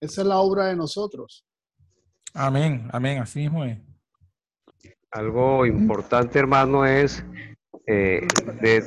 [0.00, 1.44] Esa es la obra de nosotros.
[2.32, 2.88] Amén.
[2.92, 3.18] Amén.
[3.18, 3.78] Así mismo es.
[5.12, 7.24] Algo importante, hermano, es
[7.86, 8.26] eh,
[8.60, 8.82] de,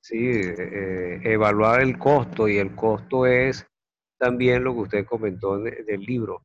[0.00, 3.66] sí, eh, evaluar el costo y el costo es
[4.18, 6.42] también lo que usted comentó en- del libro,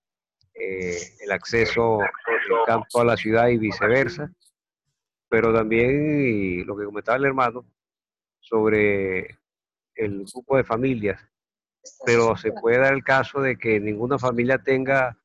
[0.53, 4.29] eh, el acceso del campo a la ciudad y viceversa,
[5.29, 7.65] pero también lo que comentaba el hermano
[8.41, 9.39] sobre
[9.95, 11.21] el grupo de familias,
[12.05, 15.17] pero se puede dar el caso de que ninguna familia tenga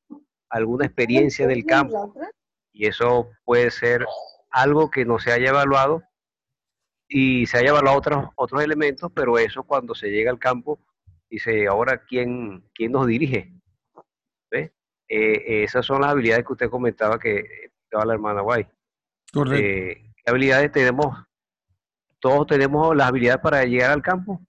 [0.49, 2.13] alguna experiencia del campo
[2.71, 4.05] y eso puede ser
[4.51, 6.03] algo que no se haya evaluado
[7.07, 10.79] y se haya evaluado otros, otros elementos, pero eso cuando se llega al campo,
[11.29, 13.53] dice, ahora, ¿quién, quién nos dirige?
[14.51, 14.73] ¿Ve?
[15.07, 17.45] Eh, esas son las habilidades que usted comentaba que
[17.83, 18.67] estaba la hermana Guay.
[19.31, 19.65] Correcto.
[19.65, 21.17] Eh, ¿Qué habilidades tenemos?
[22.19, 24.41] ¿Todos tenemos las habilidades para llegar al campo?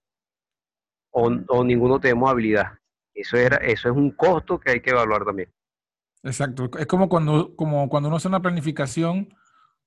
[1.11, 2.79] ¿O, o ninguno tenemos habilidad?
[3.15, 5.53] Eso, era, eso es un costo que hay que evaluar también.
[6.23, 6.71] Exacto.
[6.79, 9.29] Es como cuando, como cuando uno hace una planificación,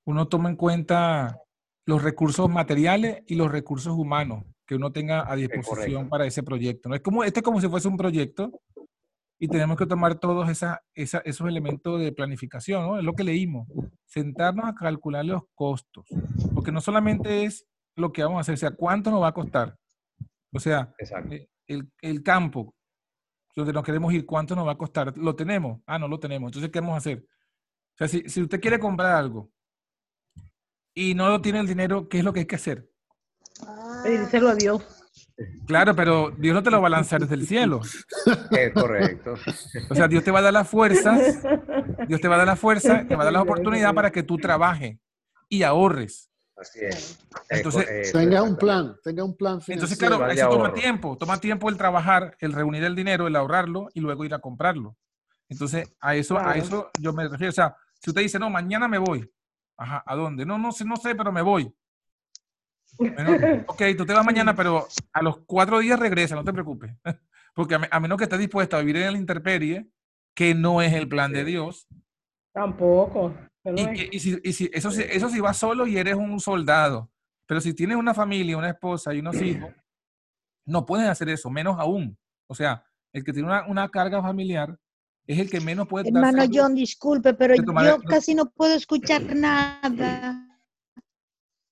[0.05, 1.37] uno toma en cuenta
[1.85, 6.87] los recursos materiales y los recursos humanos que uno tenga a disposición para ese proyecto.
[6.89, 6.95] ¿no?
[6.95, 8.51] Es como, este es como si fuese un proyecto
[9.39, 12.97] y tenemos que tomar todos esa, esa- esos elementos de planificación, ¿no?
[12.99, 13.67] Es lo que leímos.
[14.05, 16.05] Sentarnos a calcular los costos.
[16.53, 17.65] Porque no solamente es
[17.95, 19.75] lo que vamos a hacer, o sea, cuánto nos va a costar.
[20.53, 20.93] O sea,
[21.31, 22.73] eh, el, el campo
[23.55, 25.17] donde nos queremos ir, ¿cuánto nos va a costar?
[25.17, 25.81] ¿Lo tenemos?
[25.85, 26.49] Ah, no lo tenemos.
[26.49, 27.25] Entonces, ¿qué vamos a hacer?
[27.93, 29.51] O sea, si, si usted quiere comprar algo
[30.93, 32.89] y no lo tiene el dinero, ¿qué es lo que hay que hacer?
[34.03, 35.01] Pedírselo a Dios.
[35.65, 37.81] Claro, pero Dios no te lo va a lanzar desde el cielo.
[38.51, 39.35] Es correcto.
[39.89, 41.41] O sea, Dios te va a dar las fuerzas,
[42.07, 44.23] Dios te va a dar la fuerza, te va a dar la oportunidad para que
[44.23, 44.97] tú trabajes
[45.49, 46.30] y ahorres.
[46.61, 47.19] Así es.
[47.49, 49.73] Entonces, Eh, Tenga un plan, tenga un plan financiero.
[49.73, 50.73] Entonces, claro, eso toma ahorro.
[50.79, 54.39] tiempo, toma tiempo el trabajar, el reunir el dinero, el ahorrarlo y luego ir a
[54.39, 54.95] comprarlo.
[55.49, 57.49] Entonces, a eso, a eso yo me refiero.
[57.49, 59.29] O sea, si usted dice, no, mañana me voy.
[59.75, 60.45] Ajá, ¿a dónde?
[60.45, 61.73] No, no sé, no sé, pero me voy.
[62.97, 63.35] Bueno,
[63.67, 66.91] ok, tú te vas mañana, pero a los cuatro días regresa, no te preocupes.
[67.55, 69.89] Porque a, me- a menos que estés dispuesto a vivir en la intemperie,
[70.35, 71.87] que no es el plan de Dios,
[72.53, 73.33] Tampoco.
[73.63, 73.87] Y, es.
[73.89, 77.11] que- y si, y si- eso, si- eso si vas solo y eres un soldado.
[77.45, 79.73] Pero si tienes una familia, una esposa y unos hijos,
[80.65, 82.17] no puedes hacer eso, menos aún.
[82.47, 84.77] O sea, el que tiene una, una carga familiar
[85.27, 89.21] es el que menos puede Hermano John, disculpe, pero yo el- casi no puedo escuchar
[89.35, 90.47] nada.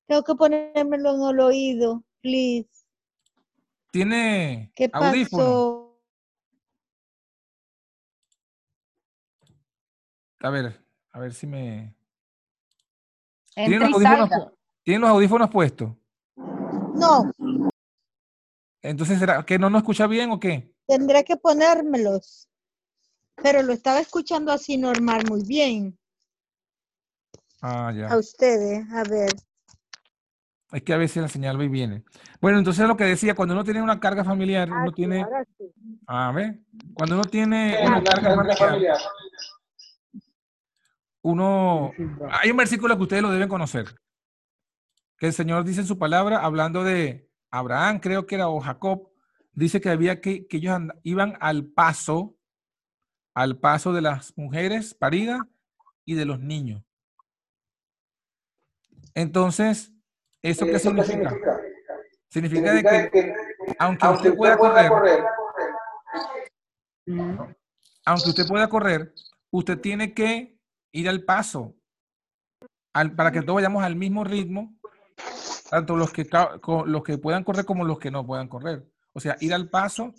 [0.07, 2.67] Tengo que ponérmelo en el oído, please.
[3.91, 5.43] Tiene ¿Qué audífono.
[5.43, 5.85] pasó?
[10.41, 11.93] A ver, a ver si me.
[13.55, 14.45] ¿Tienen los audífonos, salga.
[14.45, 15.91] pu- ¿tienen los audífonos puestos?
[16.95, 17.31] No,
[18.81, 20.73] Entonces, ¿será que no nos escucha bien o qué?
[20.87, 22.47] tendré que ponérmelos.
[23.43, 25.97] Pero lo estaba escuchando así normal, muy bien.
[27.61, 28.17] Ah, A ya.
[28.17, 29.31] ustedes, a ver.
[30.71, 32.03] Es que a veces la señal va y viene.
[32.41, 35.21] Bueno, entonces lo que decía, cuando uno tiene una carga familiar, Ah, uno sí, tiene.
[35.21, 35.71] ahora sí.
[36.07, 36.59] A ver,
[36.93, 38.97] cuando uno tiene una carga familiar,
[41.21, 41.91] uno,
[42.31, 43.87] hay un versículo que ustedes lo deben conocer,
[45.17, 49.09] que el Señor dice en su palabra, hablando de Abraham, creo que era, o Jacob,
[49.51, 52.37] dice que había que, que ellos and- iban al paso,
[53.33, 55.41] al paso de las mujeres paridas
[56.05, 56.83] y de los niños.
[59.13, 59.91] Entonces,
[60.41, 61.35] ¿eso qué significa?
[62.29, 63.33] Significa de que,
[63.79, 65.23] aunque usted pueda correr,
[68.05, 69.13] aunque usted pueda correr,
[69.51, 70.58] usted tiene que
[70.91, 71.75] ir al paso
[72.93, 74.75] al- para que todos vayamos al mismo ritmo,
[75.69, 76.27] tanto los que,
[76.85, 78.87] los que puedan correr como los que no puedan correr.
[79.13, 80.13] O sea, ir al paso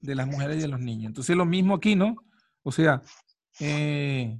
[0.00, 1.06] de las mujeres y de los niños.
[1.10, 2.16] Entonces, lo mismo aquí, ¿no?
[2.62, 3.02] O sea,
[3.60, 4.38] eh,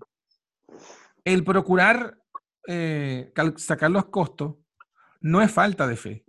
[1.24, 2.18] el procurar
[2.68, 4.56] eh, sacar los costos
[5.20, 6.24] no es falta de fe,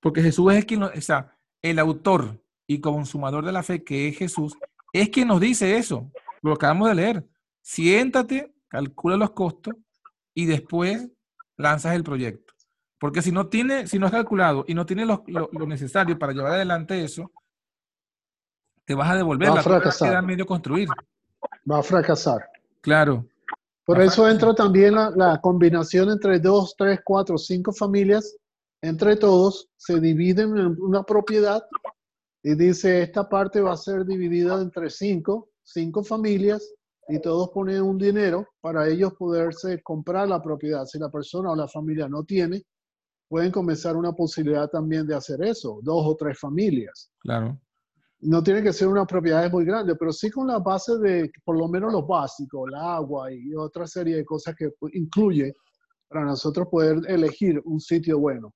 [0.00, 4.18] porque Jesús es quien, o sea, el autor y consumador de la fe, que es
[4.18, 4.54] Jesús,
[4.92, 6.10] es quien nos dice eso.
[6.42, 7.26] Lo acabamos de leer.
[7.62, 9.74] Siéntate, calcula los costos
[10.34, 11.08] y después
[11.56, 12.52] lanzas el proyecto.
[12.98, 16.18] Porque si no tiene, si no has calculado y no tienes lo, lo- lo necesario
[16.18, 17.30] para llevar adelante eso,
[18.84, 19.48] te vas a devolver.
[19.48, 20.24] Va a la fracasar.
[20.24, 20.88] medio construir.
[21.70, 22.48] Va a fracasar.
[22.80, 23.26] Claro.
[23.84, 24.32] Por eso fracasar.
[24.32, 28.36] entra también la, la combinación entre dos, tres, cuatro, cinco familias.
[28.82, 31.62] Entre todos se dividen en una propiedad
[32.42, 36.74] y dice esta parte va a ser dividida entre cinco, cinco familias
[37.08, 40.84] y todos ponen un dinero para ellos poderse comprar la propiedad.
[40.86, 42.62] Si la persona o la familia no tiene,
[43.28, 47.10] pueden comenzar una posibilidad también de hacer eso, dos o tres familias.
[47.20, 47.58] Claro.
[48.20, 51.58] No tiene que ser una propiedad muy grande, pero sí con la base de por
[51.58, 55.52] lo menos los básicos, el agua y otra serie de cosas que incluye
[56.08, 58.54] para nosotros poder elegir un sitio bueno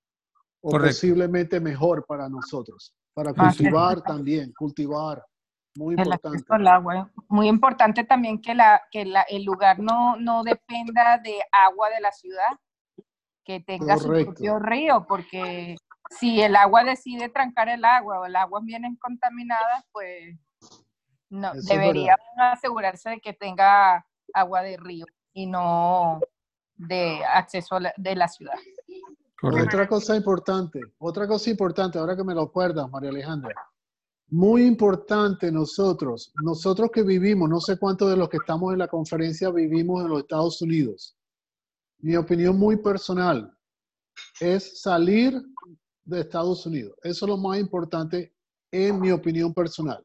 [0.60, 0.94] o Correcto.
[0.94, 2.94] posiblemente mejor para nosotros.
[3.12, 5.22] Para cultivar también, cultivar,
[5.78, 6.28] muy El importante.
[6.38, 7.10] acceso al agua.
[7.28, 12.00] Muy importante también que, la, que la, el lugar no, no dependa de agua de
[12.00, 12.58] la ciudad,
[13.44, 14.32] que tenga Correcto.
[14.32, 15.76] su propio río, porque
[16.10, 20.36] si el agua decide trancar el agua o el agua viene contaminada, pues
[21.30, 24.04] no, Eso debería asegurarse de que tenga
[24.34, 26.20] agua de río y no
[26.74, 28.58] de acceso a la- de la ciudad.
[29.40, 29.76] Correcto.
[29.76, 33.54] Otra cosa importante, otra cosa importante, ahora que me lo acuerdas, María Alejandra.
[34.30, 38.88] Muy importante nosotros, nosotros que vivimos, no sé cuántos de los que estamos en la
[38.88, 41.16] conferencia vivimos en los Estados Unidos.
[42.00, 43.50] Mi opinión muy personal
[44.38, 45.42] es salir
[46.04, 46.94] de Estados Unidos.
[47.02, 48.34] Eso es lo más importante
[48.70, 50.04] en mi opinión personal.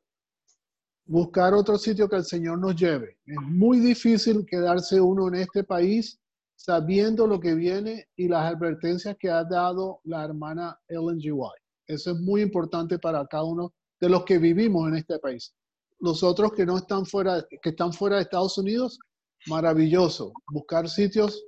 [1.06, 3.18] Buscar otro sitio que el Señor nos lleve.
[3.26, 6.18] Es muy difícil quedarse uno en este país
[6.56, 11.34] sabiendo lo que viene y las advertencias que ha dado la hermana Ellen G.
[11.34, 11.62] White.
[11.88, 15.56] Eso es muy importante para cada uno de los que vivimos en este país.
[16.02, 19.00] Los otros que no están fuera, que están fuera de Estados Unidos,
[19.48, 20.34] maravilloso.
[20.52, 21.42] Buscar sitios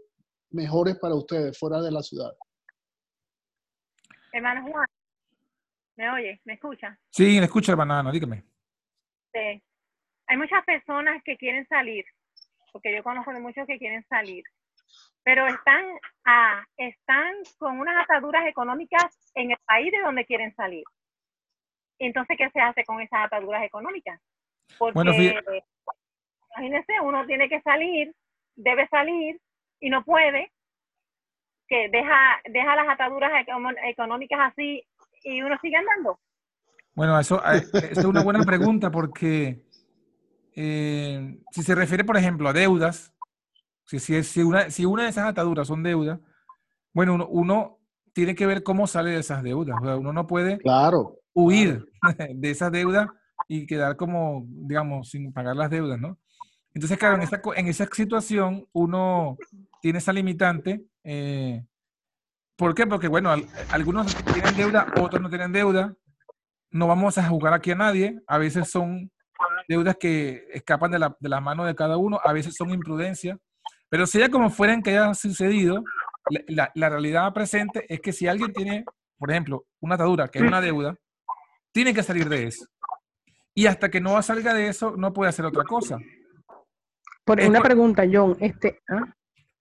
[0.52, 2.32] mejores para ustedes fuera de la ciudad.
[4.32, 4.88] Hermano Juan,
[5.98, 6.40] ¿me oye?
[6.46, 6.98] ¿Me escucha?
[7.10, 8.46] Sí, le escucho, hermana Ana, dígame.
[9.34, 9.62] Sí.
[10.28, 12.06] Hay muchas personas que quieren salir,
[12.72, 14.46] porque yo conozco de muchos que quieren salir,
[15.24, 15.84] pero están,
[16.24, 20.86] ah, están con unas ataduras económicas en el país de donde quieren salir.
[22.00, 24.20] Entonces, ¿qué se hace con esas ataduras económicas?
[24.78, 25.14] Porque, Bueno,
[26.58, 28.14] imagínense, uno tiene que salir,
[28.56, 29.40] debe salir
[29.80, 30.52] y no puede,
[31.68, 33.32] que deja, deja las ataduras
[33.86, 34.84] económicas así
[35.24, 36.20] y uno sigue andando.
[36.94, 39.62] Bueno, eso, eh, esa es una buena pregunta porque
[40.56, 43.14] eh, si se refiere, por ejemplo, a deudas,
[43.86, 46.20] si, si, si una, si una de esas ataduras son deudas,
[46.94, 47.80] bueno, uno, uno
[48.14, 49.78] tiene que ver cómo sale de esas deudas.
[49.82, 51.18] O sea, uno no puede Claro.
[51.36, 51.86] Huir
[52.36, 53.08] de esas deudas
[53.48, 56.18] y quedar como, digamos, sin pagar las deudas, ¿no?
[56.74, 59.38] Entonces, claro, en esa, en esa situación uno
[59.82, 60.84] tiene esa limitante.
[61.04, 61.64] eh,
[62.58, 62.88] ¿Por qué?
[62.88, 65.94] Porque, bueno, al- algunos tienen deuda, otros no tienen deuda.
[66.72, 68.20] No vamos a jugar aquí a nadie.
[68.28, 69.12] A veces son
[69.68, 73.38] deudas que escapan de la, de las manos de cada uno, a veces son imprudencia.
[73.90, 75.84] Pero sea como fuera en que haya sucedido,
[76.30, 78.84] la, la- la realidad presente es que si alguien tiene,
[79.18, 80.96] por ejemplo, una atadura, que es una deuda,
[81.76, 82.66] tiene que salir de eso.
[83.54, 85.98] Y hasta que no salga de eso, no puede hacer otra cosa.
[87.26, 88.38] Por Es una por- pregunta, John.
[88.40, 88.80] Este,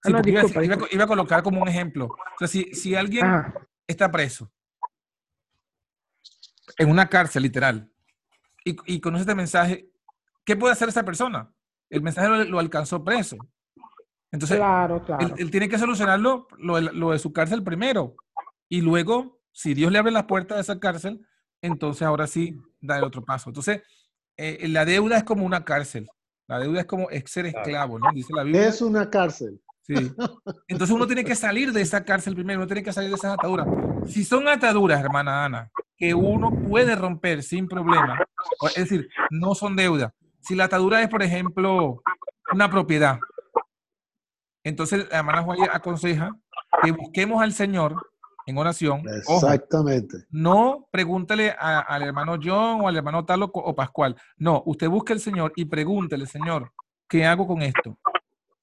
[0.03, 2.05] Sí, no, porque iba, a iba iba colocar como un ejemplo.
[2.05, 3.53] O sea, si, si alguien Ajá.
[3.87, 4.49] está preso
[6.77, 7.91] en una cárcel, literal,
[8.63, 9.89] y, y conoce este mensaje,
[10.45, 11.51] ¿qué puede hacer esa persona?
[11.89, 13.35] El mensaje lo, lo alcanzó preso.
[14.31, 15.25] Entonces, Claro, claro.
[15.25, 18.15] él, él tiene que solucionarlo lo, lo de su cárcel primero.
[18.69, 21.25] Y luego, si Dios le abre las puertas de esa cárcel,
[21.65, 23.49] entonces ahora sí da el otro paso.
[23.49, 23.81] Entonces,
[24.37, 26.07] eh, la deuda es como una cárcel.
[26.47, 28.07] La deuda es como ser esclavo, ¿no?
[28.13, 28.67] Dice la Biblia.
[28.67, 29.59] Es una cárcel.
[29.81, 29.93] Sí.
[30.67, 33.33] Entonces uno tiene que salir de esa cárcel primero, uno tiene que salir de esas
[33.33, 33.67] ataduras.
[34.07, 38.17] Si son ataduras, hermana Ana, que uno puede romper sin problema,
[38.69, 40.13] es decir, no son deuda.
[40.41, 42.01] Si la atadura es, por ejemplo,
[42.51, 43.19] una propiedad,
[44.63, 46.31] entonces la hermana Juárez aconseja
[46.81, 47.95] que busquemos al Señor
[48.45, 49.01] en oración.
[49.27, 50.17] Ojo, Exactamente.
[50.29, 54.15] no pregúntele a- al hermano John o al hermano Talo o Pascual.
[54.37, 56.71] No, usted busque al Señor y pregúntele, Señor,
[57.07, 57.97] ¿qué hago con esto?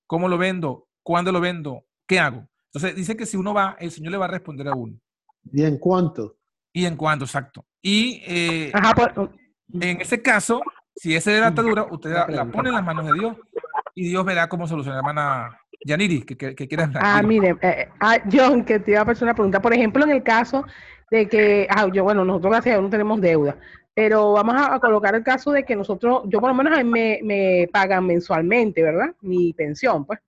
[0.07, 0.89] ¿Cómo lo vendo?
[1.03, 1.85] ¿Cuándo lo vendo?
[2.07, 2.47] ¿Qué hago?
[2.67, 4.97] Entonces dice que si uno va, el Señor le va a responder a uno.
[5.53, 6.37] ¿Y en cuánto?
[6.73, 7.25] ¿Y en cuándo?
[7.25, 7.67] Exacto.
[7.83, 9.29] Y eh, Ajá, pues,
[9.81, 10.63] en ese caso,
[10.95, 13.37] si esa es la atadura, usted la, pone en las manos de Dios
[13.95, 14.99] y Dios verá cómo soluciona.
[14.99, 16.91] Hermana Yaniri, que, que, hablar.
[17.03, 19.61] Ah, mire, eh, eh, ah, John, que te iba a hacer una pregunta.
[19.61, 20.65] Por ejemplo, en el caso
[21.11, 23.57] de que, ah, yo, bueno, nosotros gracias a Dios no tenemos deuda,
[23.95, 26.83] pero vamos a, a colocar el caso de que nosotros, yo por lo menos a
[26.83, 29.15] mí me, me pagan mensualmente, ¿verdad?
[29.21, 30.19] Mi pensión, pues.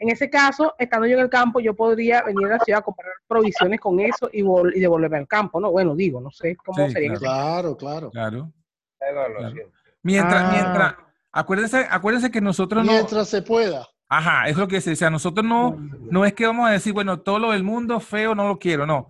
[0.00, 2.82] En ese caso, estando yo en el campo, yo podría venir a la ciudad a
[2.82, 5.70] comprar provisiones con eso y, vol- y devolverme al campo, ¿no?
[5.70, 7.10] Bueno, digo, no sé cómo Sí, sería.
[7.12, 8.10] en Claro, claro.
[8.10, 8.52] Claro.
[9.00, 9.70] La evaluación.
[10.02, 10.50] Mientras, Ah.
[10.52, 10.94] mientras,
[11.30, 13.86] acuérdense, acuérdense que nosotros no, Mientras se pueda.
[14.08, 15.76] Ajá, es lo que se dice, o sea, nosotros no,
[16.10, 18.86] no es que vamos a decir, bueno, todo lo del mundo feo no lo quiero,
[18.86, 19.08] no.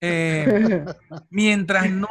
[0.00, 0.84] Eh,
[1.30, 2.08] mientras no,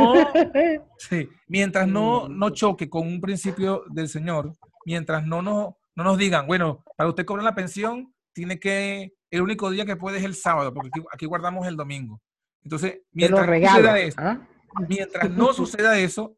[0.98, 4.54] sí, mientras no, no choque con un principio del Señor,
[4.86, 9.42] mientras no nos, no nos digan, bueno, para usted cobrar la pensión, tiene que, el
[9.42, 12.20] único día que puede es el sábado, porque aquí, aquí guardamos el domingo.
[12.64, 13.76] Entonces, mientras no regalo.
[13.78, 14.48] suceda eso, ¿ah?
[14.88, 16.36] mientras no suceda eso,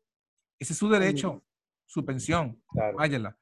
[0.59, 1.41] ese es su derecho,
[1.85, 2.97] su pensión, Claro.
[2.97, 3.37] váyala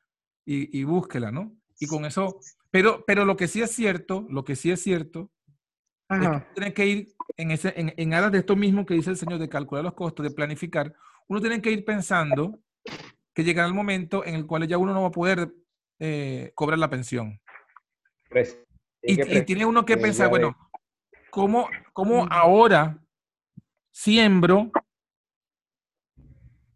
[0.45, 1.55] y, y búsquela, ¿no?
[1.83, 2.39] Y con eso,
[2.71, 5.29] pero, pero lo que sí es cierto, lo que sí es cierto,
[6.09, 6.37] es que Ajá.
[6.37, 9.17] uno tiene que ir en, ese, en, en aras de esto mismo que dice el
[9.17, 10.95] Señor, de calcular los costos, de planificar,
[11.27, 12.57] uno tiene que ir pensando
[13.33, 15.53] que llegará el momento en el cual ya uno no va a poder
[15.99, 17.41] eh, cobrar la pensión.
[19.01, 20.55] Y, y tiene uno que pensar, bueno,
[21.29, 22.97] ¿cómo, cómo ahora
[23.91, 24.71] siembro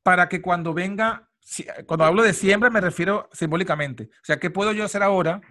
[0.03, 1.26] para que cuando venga,
[1.85, 5.41] cuando hablo de siembra me refiero simbólicamente, o sea, ¿qué puedo yo hacer ahora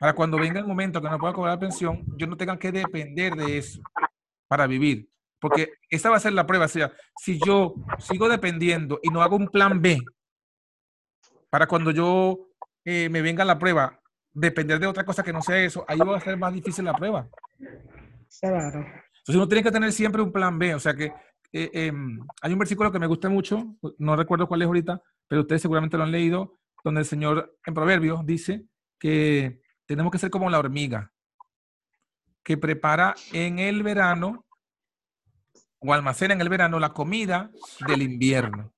[0.00, 3.34] para cuando venga el momento que no pueda cobrar pensión, yo no tenga que depender
[3.34, 3.80] de eso
[4.48, 5.08] para vivir?
[5.40, 9.22] Porque esa va a ser la prueba, o sea, si yo sigo dependiendo y no
[9.22, 10.00] hago un plan B
[11.50, 12.48] para cuando yo
[12.84, 14.00] eh, me venga la prueba,
[14.32, 16.94] depender de otra cosa que no sea eso, ahí va a ser más difícil la
[16.94, 17.28] prueba.
[18.40, 18.84] Claro.
[19.24, 20.74] Entonces uno tiene que tener siempre un plan B.
[20.74, 21.12] O sea que
[21.56, 25.42] eh, em, hay un versículo que me gusta mucho, no recuerdo cuál es ahorita, pero
[25.42, 28.64] ustedes seguramente lo han leído, donde el Señor en Proverbios dice
[28.98, 31.12] que tenemos que ser como la hormiga,
[32.42, 34.44] que prepara en el verano
[35.78, 37.52] o almacena en el verano la comida
[37.86, 38.72] del invierno.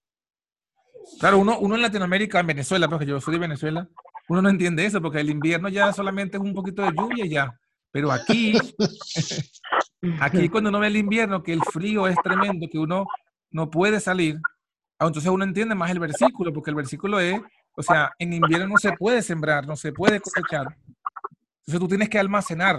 [1.18, 3.88] Claro, uno, uno en Latinoamérica, en Venezuela, porque yo soy de Venezuela,
[4.28, 7.30] uno no entiende eso, porque el invierno ya solamente es un poquito de lluvia y
[7.30, 7.58] ya.
[7.90, 8.52] Pero aquí,
[10.20, 13.06] aquí cuando uno ve el invierno, que el frío es tremendo, que uno
[13.50, 14.38] no puede salir,
[14.98, 17.40] ah, entonces uno entiende más el versículo, porque el versículo es,
[17.76, 20.76] o sea, en invierno no se puede sembrar, no se puede cosechar.
[21.60, 22.78] Entonces tú tienes que almacenar.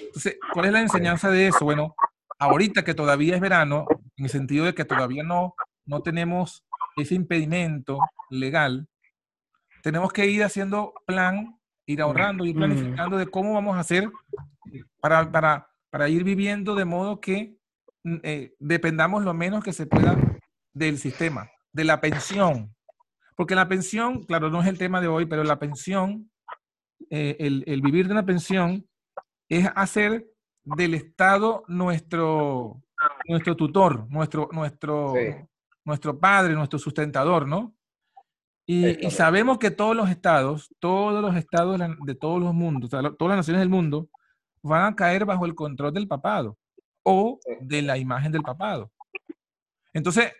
[0.00, 1.64] Entonces, ¿cuál es la enseñanza de eso?
[1.64, 1.94] Bueno,
[2.38, 3.86] ahorita que todavía es verano,
[4.16, 5.54] en el sentido de que todavía no,
[5.86, 6.64] no tenemos
[6.96, 7.98] ese impedimento
[8.30, 8.88] legal,
[9.82, 14.10] tenemos que ir haciendo plan, ir ahorrando, ir planificando de cómo vamos a hacer
[15.00, 15.68] para, para,
[15.98, 17.56] para ir viviendo de modo que
[18.04, 20.16] mm, eh, dependamos lo menos que se pueda
[20.72, 22.72] del sistema, de la pensión.
[23.34, 26.30] Porque la pensión, claro, no es el tema de hoy, pero la pensión,
[27.10, 28.86] eh, el, el vivir de una pensión
[29.48, 30.24] es hacer
[30.62, 32.80] del Estado nuestro,
[33.26, 35.34] nuestro tutor, nuestro, nuestro, Sí.
[35.84, 37.74] nuestro padre, nuestro sustentador, ¿no?
[38.66, 43.02] Y, sabemos que todos los estados, todos los estados de, todos los mundos, o sea,
[43.02, 44.08] lo- todas las naciones del mundo,
[44.68, 46.56] van a caer bajo el control del papado
[47.02, 48.92] o de la imagen del papado.
[49.92, 50.32] Entonces,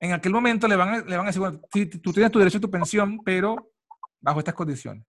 [0.00, 1.60] en aquel momento le van a, le van a decir, bueno,
[2.02, 3.72] tú tienes tu derecho a tu pensión, pero
[4.20, 5.04] bajo estas condiciones.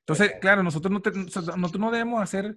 [0.00, 2.56] Entonces, claro, nosotros no, te- nosotros no debemos hacer,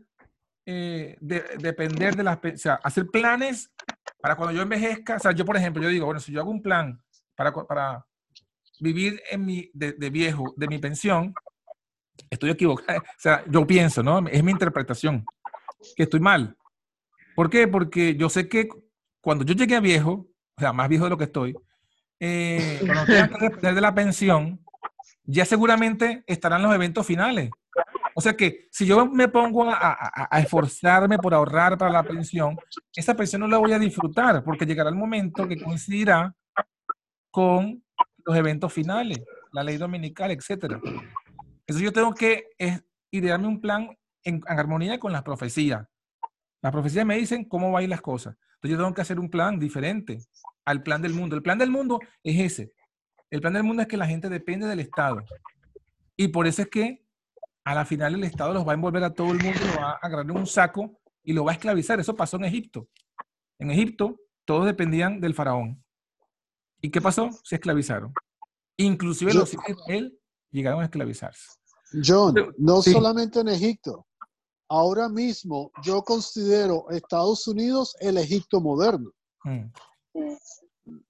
[0.66, 3.72] eh, de- depender de las, o sea, hacer planes
[4.20, 5.16] para cuando yo envejezca.
[5.18, 7.00] O sea, yo, por ejemplo, yo digo, bueno, si yo hago un plan
[7.36, 8.06] para, para
[8.80, 11.34] vivir en mi, de, de viejo, de mi pensión,
[12.30, 12.99] estoy equivocado.
[12.99, 14.28] O sea, yo pienso, ¿no?
[14.28, 15.26] Es mi interpretación,
[15.95, 16.55] que estoy mal.
[17.36, 17.68] ¿Por qué?
[17.68, 18.70] Porque yo sé que
[19.22, 21.55] cuando yo llegue a viejo, o sea, más viejo de lo que estoy,
[22.20, 24.59] eh, cuando tenga que depender de la pensión,
[25.24, 27.49] ya seguramente estarán los eventos finales.
[28.13, 32.03] O sea que si yo me pongo a, a- a esforzarme por ahorrar para la
[32.03, 32.55] pensión,
[32.95, 36.34] esa pensión no la voy a disfrutar porque llegará el momento que coincidirá
[37.32, 37.84] con
[38.24, 39.20] los eventos finales,
[39.51, 40.80] la ley dominical, etcétera.
[41.68, 45.88] Entonces yo tengo que es, idearme un plan en, en armonía con las profecías.
[46.61, 48.36] Las profecías me dicen cómo van a ir las cosas.
[48.55, 50.20] Entonces yo tengo que hacer un plan diferente
[50.66, 51.36] al plan del mundo.
[51.36, 52.74] El plan del mundo es ese.
[53.30, 55.24] El plan del mundo es que la gente depende del Estado.
[56.16, 57.05] Y por eso es que
[57.63, 59.91] a la final el Estado los va a envolver a todo el mundo, lo va
[59.91, 61.99] a agarrar en un saco y lo va a esclavizar.
[61.99, 62.88] Eso pasó en Egipto.
[63.59, 65.84] En Egipto todos dependían del faraón.
[66.82, 67.30] ¿Y qué pasó?
[67.43, 68.13] Se esclavizaron.
[68.78, 70.20] Inclusive los hijos de Israel
[70.56, 71.47] llegaron a esclavizarse.
[72.06, 72.91] John, no Sí.
[72.91, 74.08] solamente en Egipto.
[74.68, 79.12] Ahora mismo yo considero Estados Unidos el Egipto moderno.
[79.43, 79.70] Mm.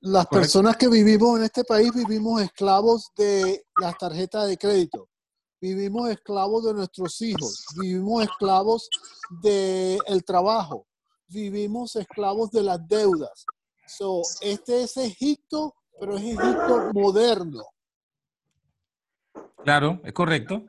[0.01, 0.29] Las Correcto.
[0.29, 5.09] personas que vivimos en este país vivimos esclavos de las tarjetas de crédito,
[5.61, 8.89] vivimos esclavos de nuestros hijos, vivimos esclavos
[9.41, 10.87] del trabajo,
[11.27, 13.45] vivimos esclavos de las deudas.
[13.87, 17.63] So, este es Egipto, pero es Egipto moderno.
[19.66, 20.63] Claro, es correcto.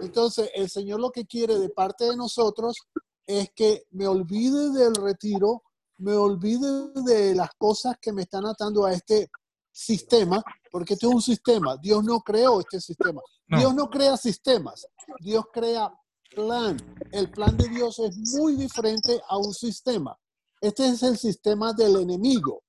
[0.00, 2.78] Entonces, el Señor lo que quiere de parte de nosotros
[3.26, 5.62] es que me olvide del retiro,
[5.98, 9.30] me olvide de las cosas que me están atando a este
[9.70, 11.76] sistema, porque este es un sistema.
[11.76, 13.20] Dios no creó este sistema.
[13.48, 13.58] No.
[13.58, 14.86] Dios no crea sistemas.
[15.20, 15.92] Dios crea
[16.34, 16.78] plan.
[17.12, 20.18] El plan de Dios es muy diferente a un sistema.
[20.58, 22.62] Este es el sistema del enemigo.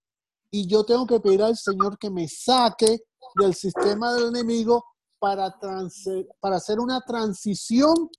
[0.51, 2.99] Y yo tengo que pedir al Señor que me saque
[3.36, 4.84] del sistema del enemigo
[5.24, 5.57] para,
[6.41, 8.09] para hacer una transición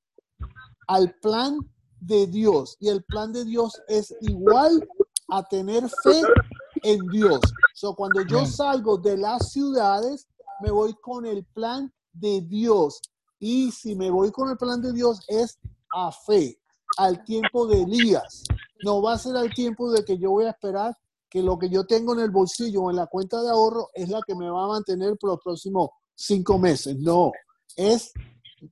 [0.87, 1.59] al plan
[2.01, 2.79] de Dios.
[2.81, 4.89] Y el plan de Dios es igual
[5.29, 6.23] a tener fe
[6.83, 7.41] en Dios.
[7.75, 10.27] So, cuando yo salgo de las ciudades,
[10.63, 13.03] me voy con el plan de Dios.
[13.39, 15.59] Y si me voy con el plan de Dios es
[15.93, 16.59] a fe,
[16.97, 18.45] al tiempo de Elías.
[18.83, 20.97] No va a ser al tiempo de que yo voy a esperar
[21.29, 24.09] que lo que yo tengo en el bolsillo o en la cuenta de ahorro es
[24.09, 26.97] la que me va a mantener por los próximos cinco meses.
[26.99, 27.33] No,
[27.77, 28.12] es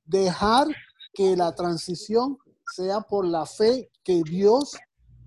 [0.05, 0.69] dejar
[1.15, 2.39] que la transición
[2.75, 4.73] sea por la fe que Dios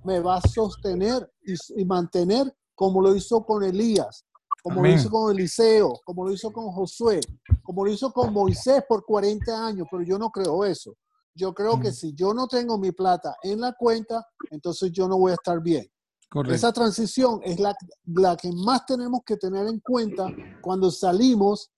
[0.03, 4.25] me va a sostener y, y mantener como lo hizo con Elías,
[4.63, 4.93] como Amén.
[4.93, 7.21] lo hizo con Eliseo, como lo hizo con Josué,
[7.63, 10.95] como lo hizo con Moisés por 40 años, pero yo no creo eso.
[11.33, 11.93] Yo creo que Mm.
[11.93, 15.61] si yo no tengo mi plata en la cuenta, entonces yo no voy a estar
[15.61, 15.85] bien.
[16.29, 16.55] Correcto.
[16.55, 21.71] Esa transición es la, la que más tenemos que tener en cuenta cuando salimos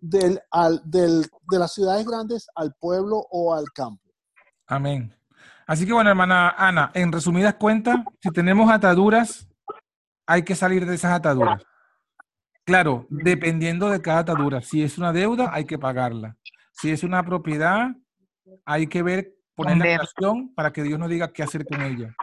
[0.00, 4.02] del, al- del- de las ciudades grandes al pueblo o al campo.
[4.66, 5.14] Amén.
[5.66, 9.48] Así que bueno, hermana Ana, en resumidas cuentas, si tenemos ataduras,
[10.26, 11.62] hay que salir de esas ataduras.
[12.64, 14.60] Claro, dependiendo de cada atadura.
[14.60, 16.36] Si es una deuda, hay que pagarla.
[16.72, 17.88] Si es una propiedad,
[18.64, 20.00] hay que ver, ponerla en Vender.
[20.00, 22.14] oración para que Dios nos diga qué hacer con ella.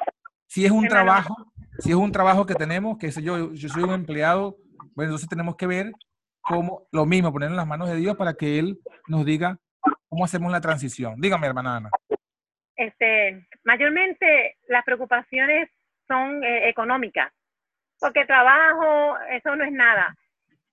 [0.48, 1.36] Si es un trabajo,
[1.80, 4.58] si es un trabajo que tenemos, que sé yo, yo soy un empleado,
[4.96, 5.92] bueno, entonces tenemos que ver
[6.46, 9.58] cómo, lo mismo, poner en las manos de Dios para que Él nos diga
[10.10, 11.20] cómo hacemos la transición.
[11.20, 11.90] Dígame, hermana Ana.
[12.76, 15.70] este, mayormente las preocupaciones
[16.08, 17.32] son eh, económicas,
[18.00, 20.16] porque trabajo, eso no es nada.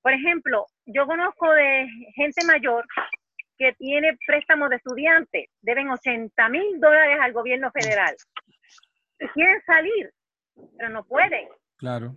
[0.03, 2.85] Por ejemplo, yo conozco de gente mayor
[3.57, 8.15] que tiene préstamos de estudiantes, deben 80 mil dólares al gobierno federal
[9.21, 10.13] y quieren salir,
[10.77, 11.49] pero no pueden.
[11.77, 12.17] Claro.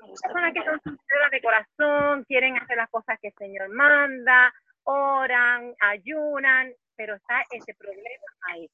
[0.00, 4.52] Personas que son sinceras de corazón, quieren hacer las cosas que el Señor manda,
[4.84, 8.70] oran, ayunan, pero está ese problema ahí.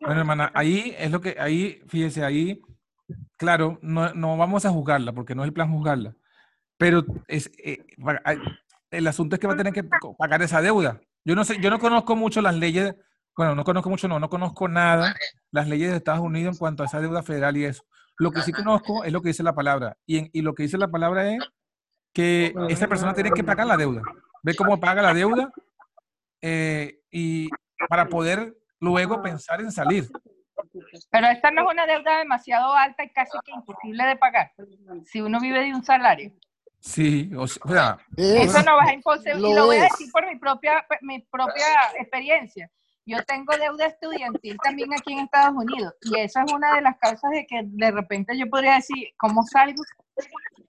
[0.00, 2.60] Bueno, hermana, ahí es lo que, ahí, fíjese, ahí,
[3.36, 6.14] claro, no, no vamos a juzgarla, porque no es el plan juzgarla,
[6.76, 7.86] pero es, eh,
[8.90, 9.84] el asunto es que va a tener que
[10.18, 11.00] pagar esa deuda.
[11.24, 12.94] Yo no sé, yo no conozco mucho las leyes,
[13.36, 15.14] bueno, no conozco mucho, no, no conozco nada
[15.50, 17.84] las leyes de Estados Unidos en cuanto a esa deuda federal y eso.
[18.20, 20.62] Lo que sí conozco es lo que dice la palabra, y, en- y lo que
[20.64, 21.40] dice la palabra es
[22.12, 24.02] que esa persona tiene que pagar la deuda.
[24.42, 25.50] Ve cómo paga la deuda
[26.42, 27.48] eh, y
[27.88, 30.08] para poder luego pensar en salir.
[31.10, 34.52] Pero esta no es una deuda demasiado alta y casi que imposible de pagar.
[35.06, 36.32] Si uno vive de un salario.
[36.78, 39.48] Sí, o sea, Es- Eso no va a imposible.
[39.48, 41.64] Y lo voy a decir por mi propia, mi propia
[41.98, 42.70] experiencia.
[43.10, 45.94] Yo tengo deuda estudiantil también aquí en Estados Unidos.
[46.02, 49.42] Y esa es una de las causas de que de repente yo podría decir, ¿cómo
[49.42, 49.82] salgo?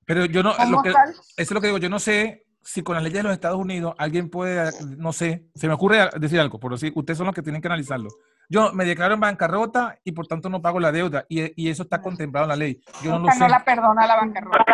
[0.05, 1.19] pero yo no, lo ¿Cómo que, salgo?
[1.19, 3.59] eso es lo que digo, yo no sé si con las leyes de los Estados
[3.59, 7.35] Unidos alguien puede, no sé, se me ocurre decir algo, por decir, ustedes son los
[7.35, 8.09] que tienen que analizarlo.
[8.49, 11.83] Yo me declaro en bancarrota y por tanto no pago la deuda y, y eso
[11.83, 12.81] está contemplado en la ley.
[13.03, 13.39] Yo no lo sé.
[13.39, 14.65] no la perdona la bancarrota.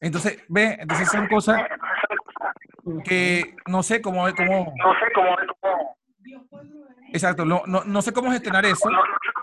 [0.00, 1.62] Entonces, ve, entonces son cosas
[3.04, 4.74] que no sé cómo, cómo,
[7.12, 8.88] exacto, no, no, no sé cómo gestionar eso,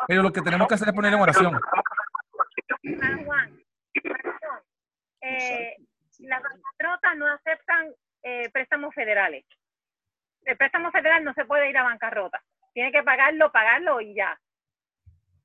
[0.08, 1.60] pero lo que tenemos que hacer es poner en oración.
[3.00, 3.64] San Juan,
[4.04, 4.60] corazón,
[5.22, 5.76] eh,
[6.20, 9.46] las bancarrotas no aceptan eh, préstamos federales.
[10.46, 12.42] El préstamo federal no se puede ir a bancarrota.
[12.74, 14.38] Tiene que pagarlo, pagarlo y ya.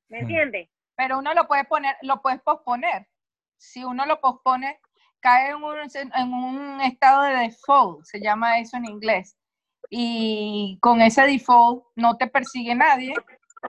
[0.09, 0.21] ¿Me Mm.
[0.21, 0.69] entiendes?
[0.95, 3.07] Pero uno lo puede poner, lo puedes posponer.
[3.57, 4.79] Si uno lo pospone,
[5.21, 9.37] cae en un, en un estado de default, se llama eso en inglés.
[9.89, 13.13] Y con ese default no te persigue nadie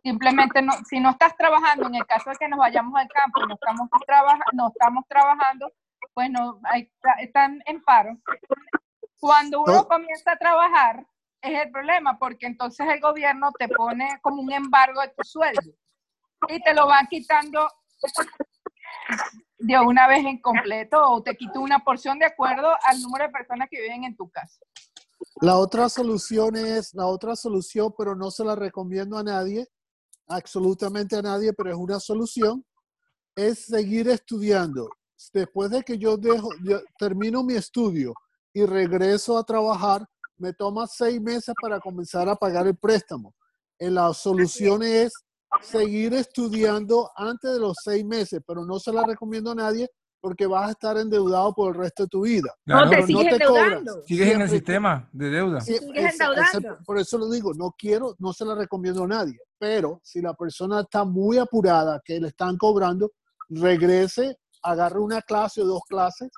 [0.05, 3.41] Simplemente no, si no estás trabajando, en el caso de que nos vayamos al campo
[3.43, 5.73] y no estamos, trabaja, no estamos trabajando,
[6.15, 8.17] pues no, está- están en paro.
[9.19, 9.89] Cuando uno No.
[9.89, 11.05] comienza a trabajar,
[11.43, 15.73] es el problema, porque entonces el gobierno te pone como un embargo de tu sueldo
[16.49, 17.69] y te lo van quitando
[19.59, 23.33] de una vez en completo o te quita una porción de acuerdo al número de
[23.33, 24.61] personas que viven en tu casa.
[25.43, 29.67] La otra solución es, la otra solución, pero no se la recomiendo a nadie,
[30.27, 32.65] absolutamente a nadie, pero es una solución,
[33.35, 34.89] es seguir estudiando.
[35.33, 36.49] Después de que yo dejo,
[36.99, 38.15] termino mi estudio
[38.53, 40.07] y regreso a trabajar,
[40.37, 43.35] me toma seis meses para comenzar a pagar el préstamo.
[43.79, 45.13] Eh, la solución es
[45.63, 49.89] seguir estudiando antes de los seis meses, pero no se la recomiendo a nadie
[50.21, 52.55] porque vas a estar endeudado por el resto de tu vida.
[52.65, 53.65] Claro, no te pero no sigues te cobran.
[53.79, 54.03] endeudando.
[54.07, 55.61] sigues en el sistema de deuda.
[55.61, 56.25] Sí, Sigues ese- ese-
[56.57, 56.79] endeudando.
[56.85, 60.35] por eso lo digo, no quiero, no se la recomiendo a nadie, pero si la
[60.35, 63.13] persona está muy apurada, que le están cobrando,
[63.49, 66.29] regrese, agarre una clase o dos clases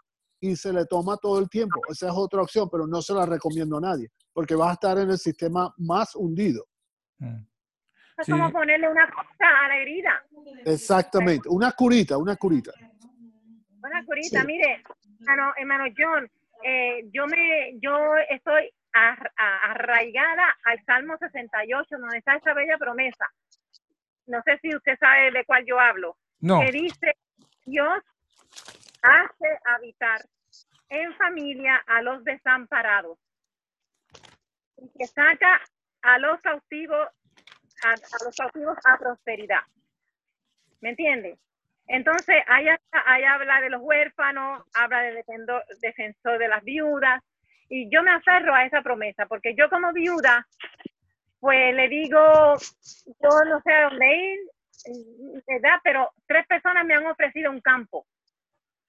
[0.41, 1.81] y se le toma todo el tiempo.
[1.89, 4.99] Esa es otra opción, pero no se la recomiendo a nadie, porque vas a estar
[4.99, 6.65] en el sistema más hundido.
[7.19, 7.45] Mm.
[8.19, 8.33] Es Sí.
[8.33, 10.11] como ponerle una cosa a la herida.
[10.65, 12.73] Exactamente, una curita, una curita.
[14.07, 14.47] Curita, Sí.
[14.47, 14.83] mire,
[15.21, 16.31] hermano, hermano John,
[16.65, 23.27] eh, yo me, yo estoy arraigada al Salmo 68, donde está esa bella promesa.
[24.27, 26.17] No sé si usted sabe de cuál yo hablo.
[26.41, 27.17] No, Que dice,
[27.65, 28.03] Dios
[29.03, 30.21] hace habitar
[30.89, 33.19] en familia a los desamparados.
[34.77, 35.61] Y que saca
[36.03, 37.09] a los cautivos,
[37.85, 39.63] a, a los cautivos a prosperidad.
[40.81, 41.39] ¿Me entiende?
[41.93, 42.67] Entonces, ahí,
[43.05, 47.23] ahí habla de los huérfanos, habla de defendo- defensor de las viudas,
[47.69, 50.47] y yo me aferro a esa promesa, porque yo como viuda,
[51.39, 52.19] pues le digo,
[53.21, 54.39] yo no sé a dónde ir,
[55.47, 55.81] ¿verdad?
[55.85, 58.07] Pero tres personas me han ofrecido un campo.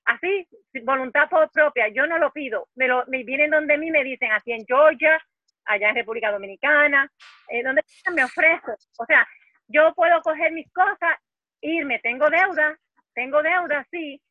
[0.06, 0.48] Así,
[0.84, 4.54] voluntad propia, yo no lo pido, me, lo, me vienen donde mí me dicen, así
[4.54, 5.22] en Georgia,
[5.66, 7.12] allá en República Dominicana,
[7.50, 7.84] eh, donde
[8.16, 8.72] me ofrezco.
[8.98, 9.28] O sea,
[9.68, 11.18] yo puedo coger mis cosas,
[11.60, 12.78] irme, tengo deuda,
[13.14, 14.22] tengo deuda, sí,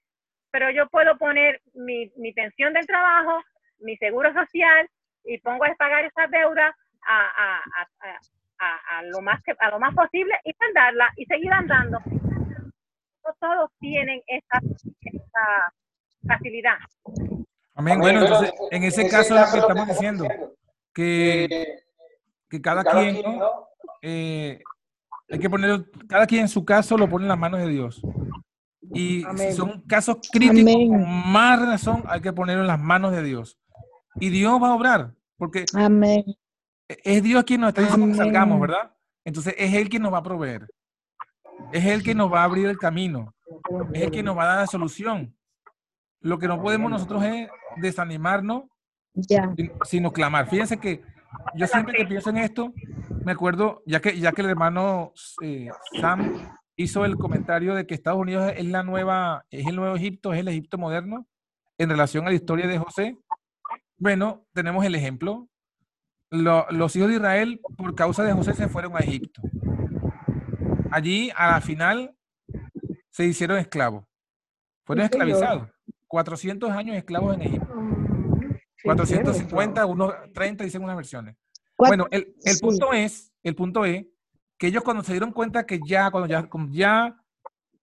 [0.51, 3.43] pero yo puedo poner mi, mi pensión del trabajo,
[3.79, 4.89] mi seguro social
[5.25, 6.75] y pongo a pagar esas deudas
[7.07, 7.63] a, a,
[8.59, 11.99] a, a- lo más que, a lo más posible y mandarla y seguir andando.
[12.07, 14.59] No todos tienen esa,
[15.01, 15.73] esa
[16.27, 16.77] facilidad.
[17.75, 17.99] amén.
[17.99, 20.29] Bueno, entonces, en ese caso es lo que estamos diciendo,
[20.93, 21.79] que,
[22.49, 23.69] que cada quien, ¿no?
[24.03, 24.61] Eh,
[25.31, 28.03] hay que poner, cada quien en su caso lo pone en las manos de Dios.
[28.95, 30.89] Y si son casos críticos, Amén.
[30.89, 33.59] con más razón hay que ponerlo en las manos de Dios.
[34.17, 36.25] Y Dios va a obrar, porque Amén.
[36.89, 38.93] es Dios quien nos está diciendo que salgamos, ¿verdad?
[39.25, 40.69] Entonces es Él quien nos va a proveer.
[41.73, 43.35] Es Él quien nos va a abrir el camino.
[43.95, 45.35] Es Él quien nos va a dar la solución.
[46.21, 48.65] Lo que no podemos nosotros es desanimarnos,
[49.15, 50.49] sin- sino clamar.
[50.49, 51.03] Fíjense que
[51.55, 52.73] yo siempre que pienso en esto,
[53.25, 55.13] me acuerdo, ya que, ya que el hermano
[55.43, 55.69] eh,
[56.01, 56.35] Sam
[56.77, 60.41] hizo el comentario de que Estados Unidos es la nueva, es el nuevo Egipto, es
[60.41, 61.27] el Egipto moderno,
[61.79, 63.17] en relación a la historia de José.
[63.99, 65.49] Bueno, tenemos el ejemplo.
[66.31, 69.43] Lo- los hijos de Israel, por causa de José, se fueron a Egipto.
[70.91, 72.15] Allí, a la final,
[73.11, 74.05] se hicieron esclavos.
[74.85, 75.69] Fueron esclavizados.
[76.07, 77.75] 400 años esclavos en Egipto.
[77.75, 81.37] Mm, sí, 450, entiendo, unos 30 dicen unas versiones.
[81.79, 84.05] Bueno, el, el punto es, el punto es
[84.63, 87.17] que ellos cuando se dieron cuenta que ya, cuando ya, ya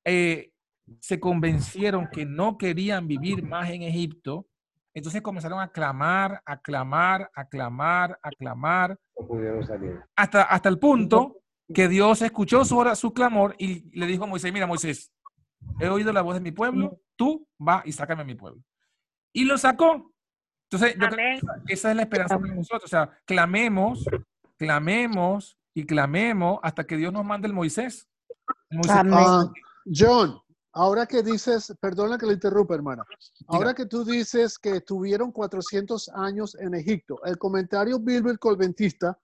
[0.06, 0.54] eh,
[1.02, 4.48] se convencieron que no querían vivir más en Egipto,
[4.94, 10.00] entonces comenzaron a clamar, a clamar, a clamar, a clamar, No pudieron salir.
[10.16, 11.42] hasta, hasta el punto
[11.74, 15.12] que Dios escuchó su, hora- su clamor y le dijo a Moisés, mira Moisés,
[15.82, 18.64] he oído la voz de mi pueblo, tú va y sácame a mi pueblo.
[19.34, 20.14] Y lo sacó.
[20.72, 22.86] Entonces, yo creo que esa, es la esperanza para nosotros.
[22.86, 24.06] O sea, clamemos,
[24.56, 28.08] clamemos y clamemos hasta que Dios nos mande el Moisés.
[28.70, 29.14] El Moisés Amén.
[29.18, 29.52] Ah,
[29.86, 30.38] John,
[30.74, 33.04] ahora que dices, perdona que le interrumpa, hermana.
[33.48, 39.18] Ahora que tú dices que estuvieron 400 años en Egipto, el comentario bíblico adventista,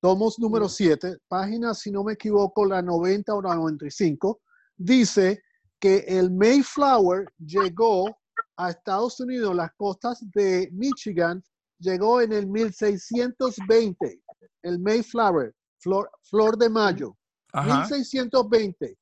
[0.00, 4.40] tomos número 7, página, si no me equivoco, la 90 o la 95,
[4.76, 5.42] dice
[5.78, 8.16] que el Mayflower llegó
[8.56, 11.42] a Estados Unidos, las costas de Michigan,
[11.78, 14.22] llegó en el 1620.
[14.62, 17.16] El Mayflower, flor, flor de mayo.
[17.52, 17.80] Ajá.
[17.80, 18.96] 1620.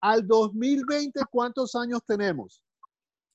[0.00, 2.62] Al 2020, ¿cuántos años tenemos?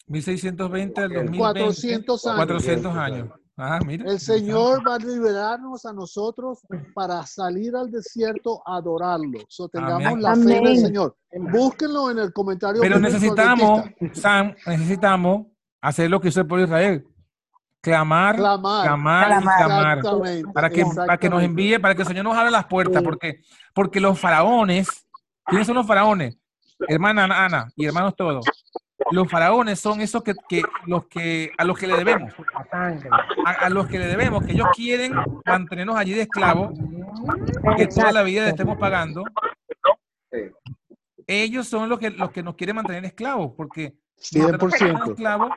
[0.07, 1.37] 1620 al 2020.
[1.37, 2.37] 400 años.
[2.37, 3.29] 400 años.
[3.57, 4.09] Ah, mira.
[4.09, 6.59] El Señor va a liberarnos a nosotros
[6.95, 9.39] para salir al desierto a adorarlo.
[9.47, 10.21] So, tengamos Amén.
[10.21, 10.81] la fe en el Amén.
[10.81, 11.17] Señor.
[11.51, 12.81] Búsquenlo en el comentario.
[12.81, 13.83] Pero necesitamos.
[14.13, 15.47] Sam, necesitamos
[15.81, 17.07] hacer lo que hizo el pueblo de Israel.
[17.81, 18.85] Clamar, Clamar.
[18.85, 19.97] clamar, Clamar.
[19.97, 23.01] Exactamente, Para que, para que nos envíe, para que el Señor nos abra las puertas.
[23.01, 23.41] Porque,
[23.73, 25.07] porque los faraones,
[25.45, 26.37] ¿quiénes son los faraones?
[26.87, 28.45] Hermana Ana y hermanos todos.
[29.09, 32.31] Los faraones son esos que, que, los que a los que le debemos.
[33.45, 35.13] A, a los que le debemos, que ellos quieren
[35.45, 36.77] mantenernos allí de esclavos,
[37.77, 39.23] que toda la vida le estemos pagando.
[41.27, 45.09] Ellos son los que, los que nos quieren mantener esclavos, porque 100%.
[45.11, 45.51] esclavos,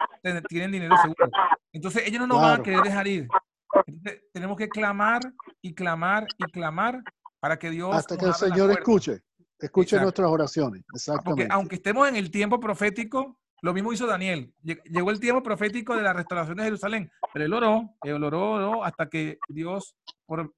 [0.48, 1.30] tienen dinero seguro.
[1.72, 2.62] Entonces ellos no nos van a Claro.
[2.62, 3.28] querer dejar ir.
[3.86, 5.20] Entonces, tenemos que clamar
[5.60, 7.02] y clamar y clamar
[7.40, 9.20] para que Dios Hasta que el Señor escuche.
[9.58, 10.02] Escuche Exacto.
[10.04, 10.82] nuestras oraciones.
[10.82, 11.48] Porque Exactamente.
[11.50, 14.52] aunque estemos en el tiempo profético, lo mismo hizo Daniel.
[14.62, 18.52] Lle- Llegó el tiempo profético de la restauración de Jerusalén, pero él oró, él oró,
[18.52, 19.96] oró hasta que Dios
[20.26, 20.52] por,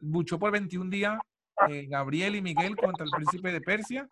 [0.00, 1.18] luchó por 21 días
[1.68, 4.06] eh, Gabriel y Miguel contra el príncipe de Persia.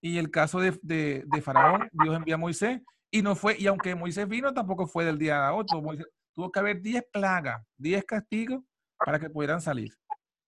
[0.00, 2.80] Y el caso de, de- de Faraón, Dios envía a Moisés
[3.10, 5.80] y no fue, y aunque Moisés vino, tampoco fue del día a otro.
[5.82, 8.62] Moisés- tuvo que haber 10 plagas, 10 castigos
[9.04, 9.92] para que pudieran salir.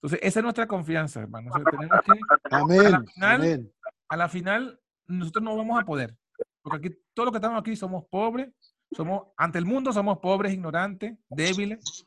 [0.02, 1.52] Entonces, esa es nuestra confianza, hermanos.
[1.54, 2.12] O sea, tenemos que
[2.50, 2.78] Amén.
[2.78, 3.72] final- Amén.
[4.08, 6.16] a la final nosotros no vamos a poder.
[6.62, 8.50] Porque aquí, todos los que estamos aquí somos pobres,
[8.92, 12.04] somos, ante el mundo somos pobres, ignorantes, débiles,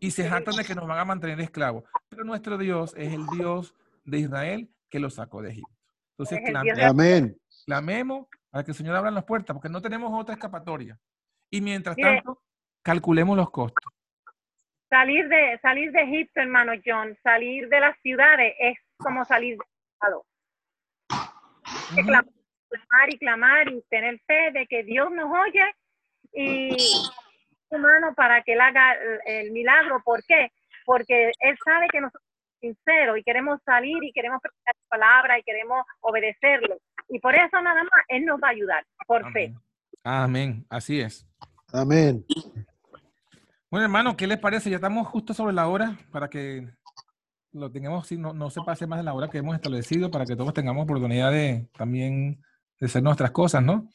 [0.00, 1.84] y se jactan de que nos van a mantener esclavos.
[2.08, 3.74] Pero nuestro Dios es el Dios
[4.04, 5.73] de Israel que los sacó de Egipto.
[6.16, 7.36] Entonces, Es el clame- Dios de- Amén.
[7.66, 10.96] clamemos para que el Señor abra las puertas, porque no tenemos otra escapatoria.
[11.50, 12.16] Y mientras Mire.
[12.16, 12.40] tanto,
[12.82, 13.92] calculemos los costos.
[14.88, 19.66] Salir de, salir de Egipto, hermano John, salir de las ciudades es como salir del
[19.94, 20.24] Estado.
[21.94, 22.08] Que Ujú.
[22.08, 22.24] clamar,
[22.68, 25.64] clamar y clamar y tener fe de que Dios nos oye
[26.32, 26.76] y
[27.70, 30.00] humano para que él haga el, el milagro.
[30.04, 30.52] ¿Por qué?
[30.84, 32.22] Porque él sabe que nosotros
[32.64, 36.76] sinceros y queremos salir y queremos predicar su palabra y queremos obedecerlo.
[37.08, 39.52] Y por eso nada más él nos va a ayudar, por fe.
[40.02, 40.24] Amén.
[40.54, 40.66] Amén.
[40.70, 41.26] Así es.
[41.72, 42.24] Amén.
[43.70, 44.70] Bueno, hermano, ¿qué les parece?
[44.70, 46.68] Ya estamos justo sobre la hora para que
[47.52, 50.24] lo tengamos, si no, no se pase más de la hora que hemos establecido, para
[50.24, 52.40] que todos tengamos oportunidad de también
[52.80, 53.88] de hacer nuestras cosas, ¿no?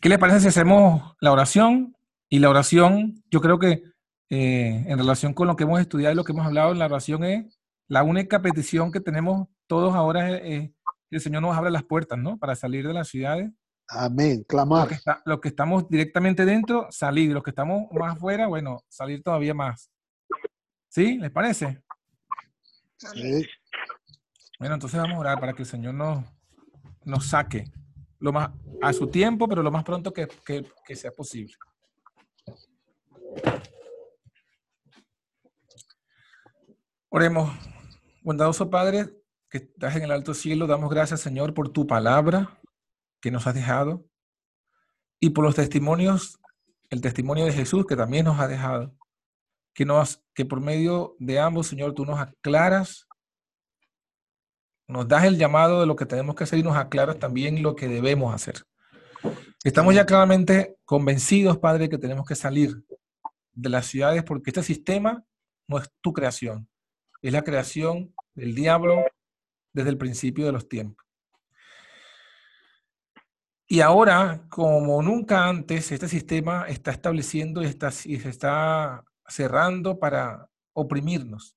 [0.00, 1.96] ¿Qué les parece si hacemos la oración?
[2.28, 3.82] Y la oración, yo creo que
[4.30, 7.24] eh, en relación con lo que hemos estudiado y lo que hemos hablado, la oración
[7.24, 7.59] es
[7.90, 10.70] la única petición que tenemos todos ahora es, es
[11.10, 12.38] que el Señor nos abra las puertas, ¿no?
[12.38, 13.50] Para salir de las ciudades
[13.88, 14.38] Amén.
[14.38, 14.86] los Clamar.
[14.88, 17.32] que, está- los que estamos directamente dentro, salir.
[17.32, 19.90] Los que estamos más afuera, bueno, salir todavía más.
[20.88, 21.18] ¿Sí?
[21.18, 21.82] ¿Les parece?
[22.96, 23.44] Sí.
[24.60, 26.24] Bueno, entonces vamos a orar para que el Señor nos,
[27.04, 27.64] nos saque
[28.20, 28.50] lo más,
[28.82, 31.54] a su tiempo, pero lo más pronto que, que- que sea posible.
[37.08, 37.50] Oremos.
[38.22, 39.06] Bondadoso Padre,
[39.48, 42.60] que estás en el alto cielo, damos gracias, Señor, por tu palabra
[43.20, 44.04] que nos has dejado
[45.20, 46.38] y por los testimonios,
[46.90, 48.94] el testimonio de Jesús que también nos ha dejado.
[49.72, 53.06] Que, nos, que por medio de ambos, Señor, tú nos aclaras,
[54.86, 57.74] nos das el llamado de lo que tenemos que hacer y nos aclaras también lo
[57.74, 58.64] que debemos hacer.
[59.64, 62.82] Estamos ya claramente convencidos, Padre, que tenemos que salir
[63.52, 65.24] de las ciudades porque este sistema
[65.66, 66.68] no es tu creación,
[67.22, 69.04] es la creación del diablo
[69.72, 71.06] desde el principio de los tiempos.
[73.66, 79.98] Y ahora, como nunca antes, este sistema está estableciendo y, está, y se está cerrando
[79.98, 81.56] para oprimirnos.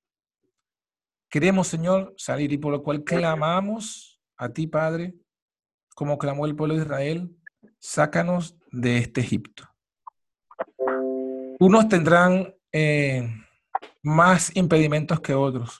[1.28, 5.16] Queremos, Señor, salir y por lo cual clamamos a ti, Padre,
[5.96, 7.36] como clamó el pueblo de Israel,
[7.80, 9.68] sácanos de este Egipto.
[11.60, 13.28] Unos tendrán eh,
[14.04, 15.80] más impedimentos que otros,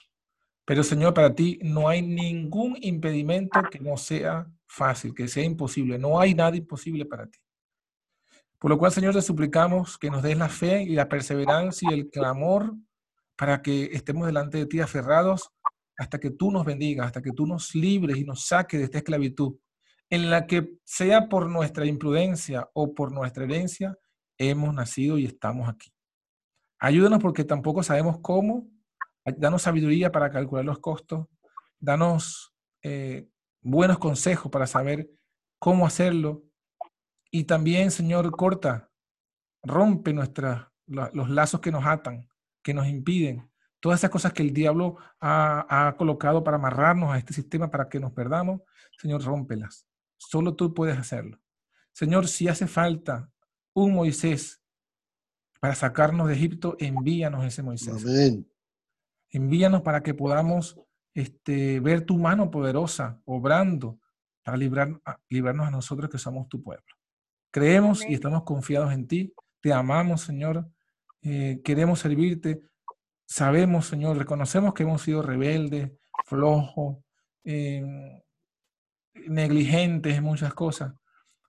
[0.64, 5.98] pero Señor, para ti no hay ningún impedimento que no sea fácil, que sea imposible.
[5.98, 7.38] No hay nada imposible para ti.
[8.58, 11.94] Por lo cual, Señor, te suplicamos que nos des la fe y la perseverancia y
[11.94, 12.74] el clamor
[13.36, 15.50] para que estemos delante de ti aferrados
[15.98, 18.98] hasta que tú nos bendigas, hasta que tú nos libres y nos saques de esta
[18.98, 19.56] esclavitud,
[20.08, 23.98] en la que sea por nuestra imprudencia o por nuestra herencia,
[24.38, 25.93] hemos nacido y estamos aquí.
[26.78, 28.68] Ayúdanos porque tampoco sabemos cómo.
[29.24, 31.26] Danos sabiduría para calcular los costos.
[31.78, 33.28] Danos eh,
[33.60, 35.10] buenos consejos para saber
[35.58, 36.44] cómo hacerlo.
[37.30, 38.90] Y también, Señor, corta,
[39.62, 42.28] rompe nuestra, la, los lazos que nos atan,
[42.62, 43.50] que nos impiden.
[43.80, 47.88] Todas esas cosas que el diablo ha, ha colocado para amarrarnos a este sistema, para
[47.88, 48.60] que nos perdamos,
[48.98, 49.86] Señor, rómpelas.
[50.16, 51.38] Solo tú puedes hacerlo.
[51.92, 53.30] Señor, si hace falta
[53.74, 54.63] un Moisés
[55.64, 58.04] para sacarnos de Egipto, envíanos ese Moisés.
[58.04, 58.46] Amén.
[59.30, 60.78] Envíanos para que podamos
[61.14, 63.98] este, ver tu mano poderosa obrando
[64.42, 66.84] para librar, a- librarnos a nosotros que somos tu pueblo.
[67.50, 69.32] Creemos y estamos confiados en ti.
[69.62, 70.68] Te amamos, Señor.
[71.22, 72.60] Eh, queremos servirte.
[73.26, 75.92] Sabemos, Señor, reconocemos que hemos sido rebeldes,
[76.26, 76.98] flojos,
[77.42, 77.82] eh,
[79.14, 80.92] negligentes en muchas cosas.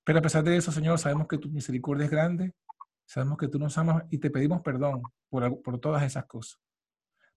[0.06, 2.54] Pero a pesar de eso, Señor, sabemos que tu misericordia es grande,
[3.06, 6.60] sabemos que tú nos amas y te pedimos perdón por, por todas esas cosas.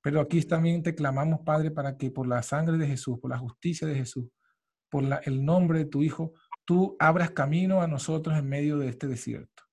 [0.01, 3.39] Pero aquí también te clamamos, Padre, para que por la sangre de Jesús, por la
[3.39, 4.27] justicia de Jesús,
[4.89, 6.33] por la- el nombre de tu Hijo,
[6.65, 9.65] tú abras camino a nosotros en medio de este desierto.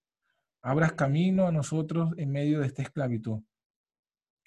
[0.62, 3.42] Abras camino a nosotros en medio de esta esclavitud.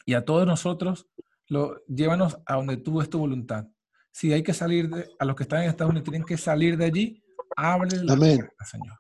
[0.05, 1.09] Y a todos nosotros,
[1.47, 3.67] lo, llévanos a donde tú es tu voluntad.
[4.11, 6.77] Si hay que salir, de, a los que están en Estados Unidos tienen que salir
[6.77, 7.23] de allí,
[7.57, 8.39] ábrele la Amén.
[8.39, 8.97] puerta, Señor.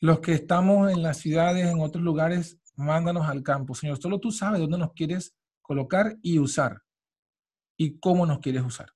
[0.00, 3.74] Los que estamos en las ciudades, en otros lugares, mándanos al campo.
[3.74, 6.82] Señor, solo tú sabes dónde nos quieres colocar y usar
[7.76, 8.92] y cómo nos quieres usar.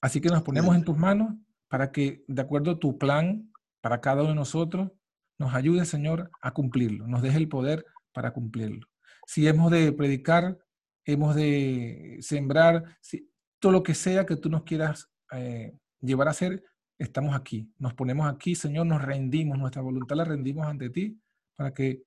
[0.00, 1.34] Así que nos ponemos en tus manos
[1.68, 3.50] para que, de acuerdo a tu plan
[3.80, 4.90] para cada uno de nosotros,
[5.38, 8.86] nos ayude, Señor, a cumplirlo, nos deje el poder para cumplirlo.
[9.26, 10.58] Si hemos de predicar,
[11.04, 16.32] hemos de sembrar, si, todo lo que sea que tú nos quieras eh, llevar a
[16.32, 16.62] hacer,
[16.98, 17.70] estamos aquí.
[17.78, 21.18] Nos ponemos aquí, Señor, nos rendimos, nuestra voluntad la rendimos ante ti
[21.56, 22.02] para que,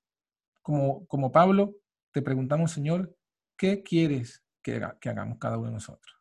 [0.62, 1.76] como, como Pablo,
[2.12, 3.16] te preguntamos, Señor,
[3.58, 6.16] ¿qué quieres que, haga- que hagamos cada uno de nosotros?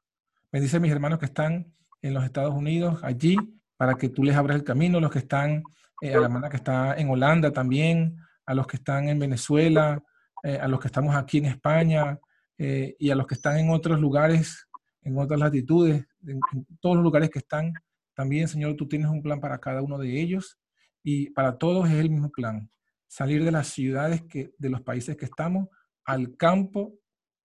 [0.52, 3.36] Bendice a mis hermanos que están en los Estados Unidos, allí,
[3.76, 5.62] para que tú les abras el camino, los que están,
[6.00, 10.02] eh, a la hermana que está en Holanda también, a los que están en Venezuela,
[10.42, 12.18] eh, a los que estamos aquí en España
[12.58, 14.68] eh, y a los que están en otros lugares,
[15.02, 16.40] en otras latitudes, en
[16.80, 17.72] todos los lugares que están.
[18.14, 20.58] También, Señor, tú tienes un plan para cada uno de ellos
[21.02, 22.70] y para todos es el mismo plan.
[23.06, 25.68] Salir de las ciudades, que, de los países que estamos,
[26.04, 26.94] al campo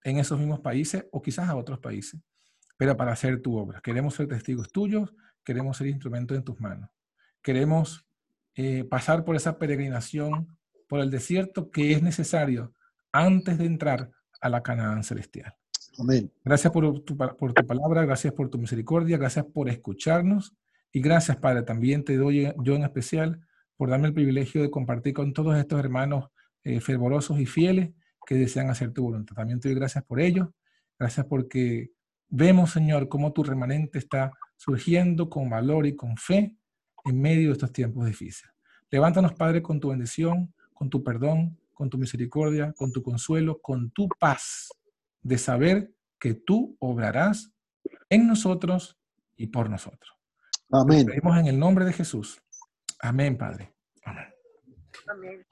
[0.04, 2.20] en esos mismos países o quizás a otros países,
[2.78, 3.82] pero para hacer tu obra.
[3.82, 5.14] Queremos ser testigos tuyos,
[5.44, 6.90] queremos ser instrumentos en tus manos.
[7.42, 8.06] Queremos
[8.56, 10.58] eh, pasar por esa peregrinación,
[10.88, 12.74] por el desierto que es necesario
[13.12, 14.12] antes de entrar
[14.42, 15.59] a la Canaán celestial.
[16.00, 16.32] Amén.
[16.46, 20.56] Gracias por tu, palabra, gracias por tu misericordia, gracias por escucharnos
[20.94, 23.42] y gracias, Padre, también te doy yo en especial
[23.76, 26.30] por darme el privilegio de compartir con todos estos hermanos
[26.64, 27.92] eh, fervorosos y fieles
[28.26, 29.36] que desean hacer tu voluntad.
[29.36, 30.48] También te doy gracias por ellos,
[30.98, 31.92] gracias porque
[32.30, 36.56] vemos, Señor, cómo tu remanente está surgiendo con valor y con fe
[37.04, 38.54] en medio de estos tiempos difíciles.
[38.90, 43.92] Levántanos, Padre, con tu bendición, con tu perdón, con tu misericordia, con tu consuelo, con
[43.92, 44.70] tu paz
[45.22, 47.52] de saber que tú obrarás
[48.10, 49.00] en nosotros
[49.36, 50.16] y por nosotros.
[50.72, 51.06] Amén.
[51.06, 52.42] pedimos en el nombre de Jesús.
[53.00, 53.74] Amén, Padre.
[54.04, 54.34] Amén.
[55.08, 55.46] Amén.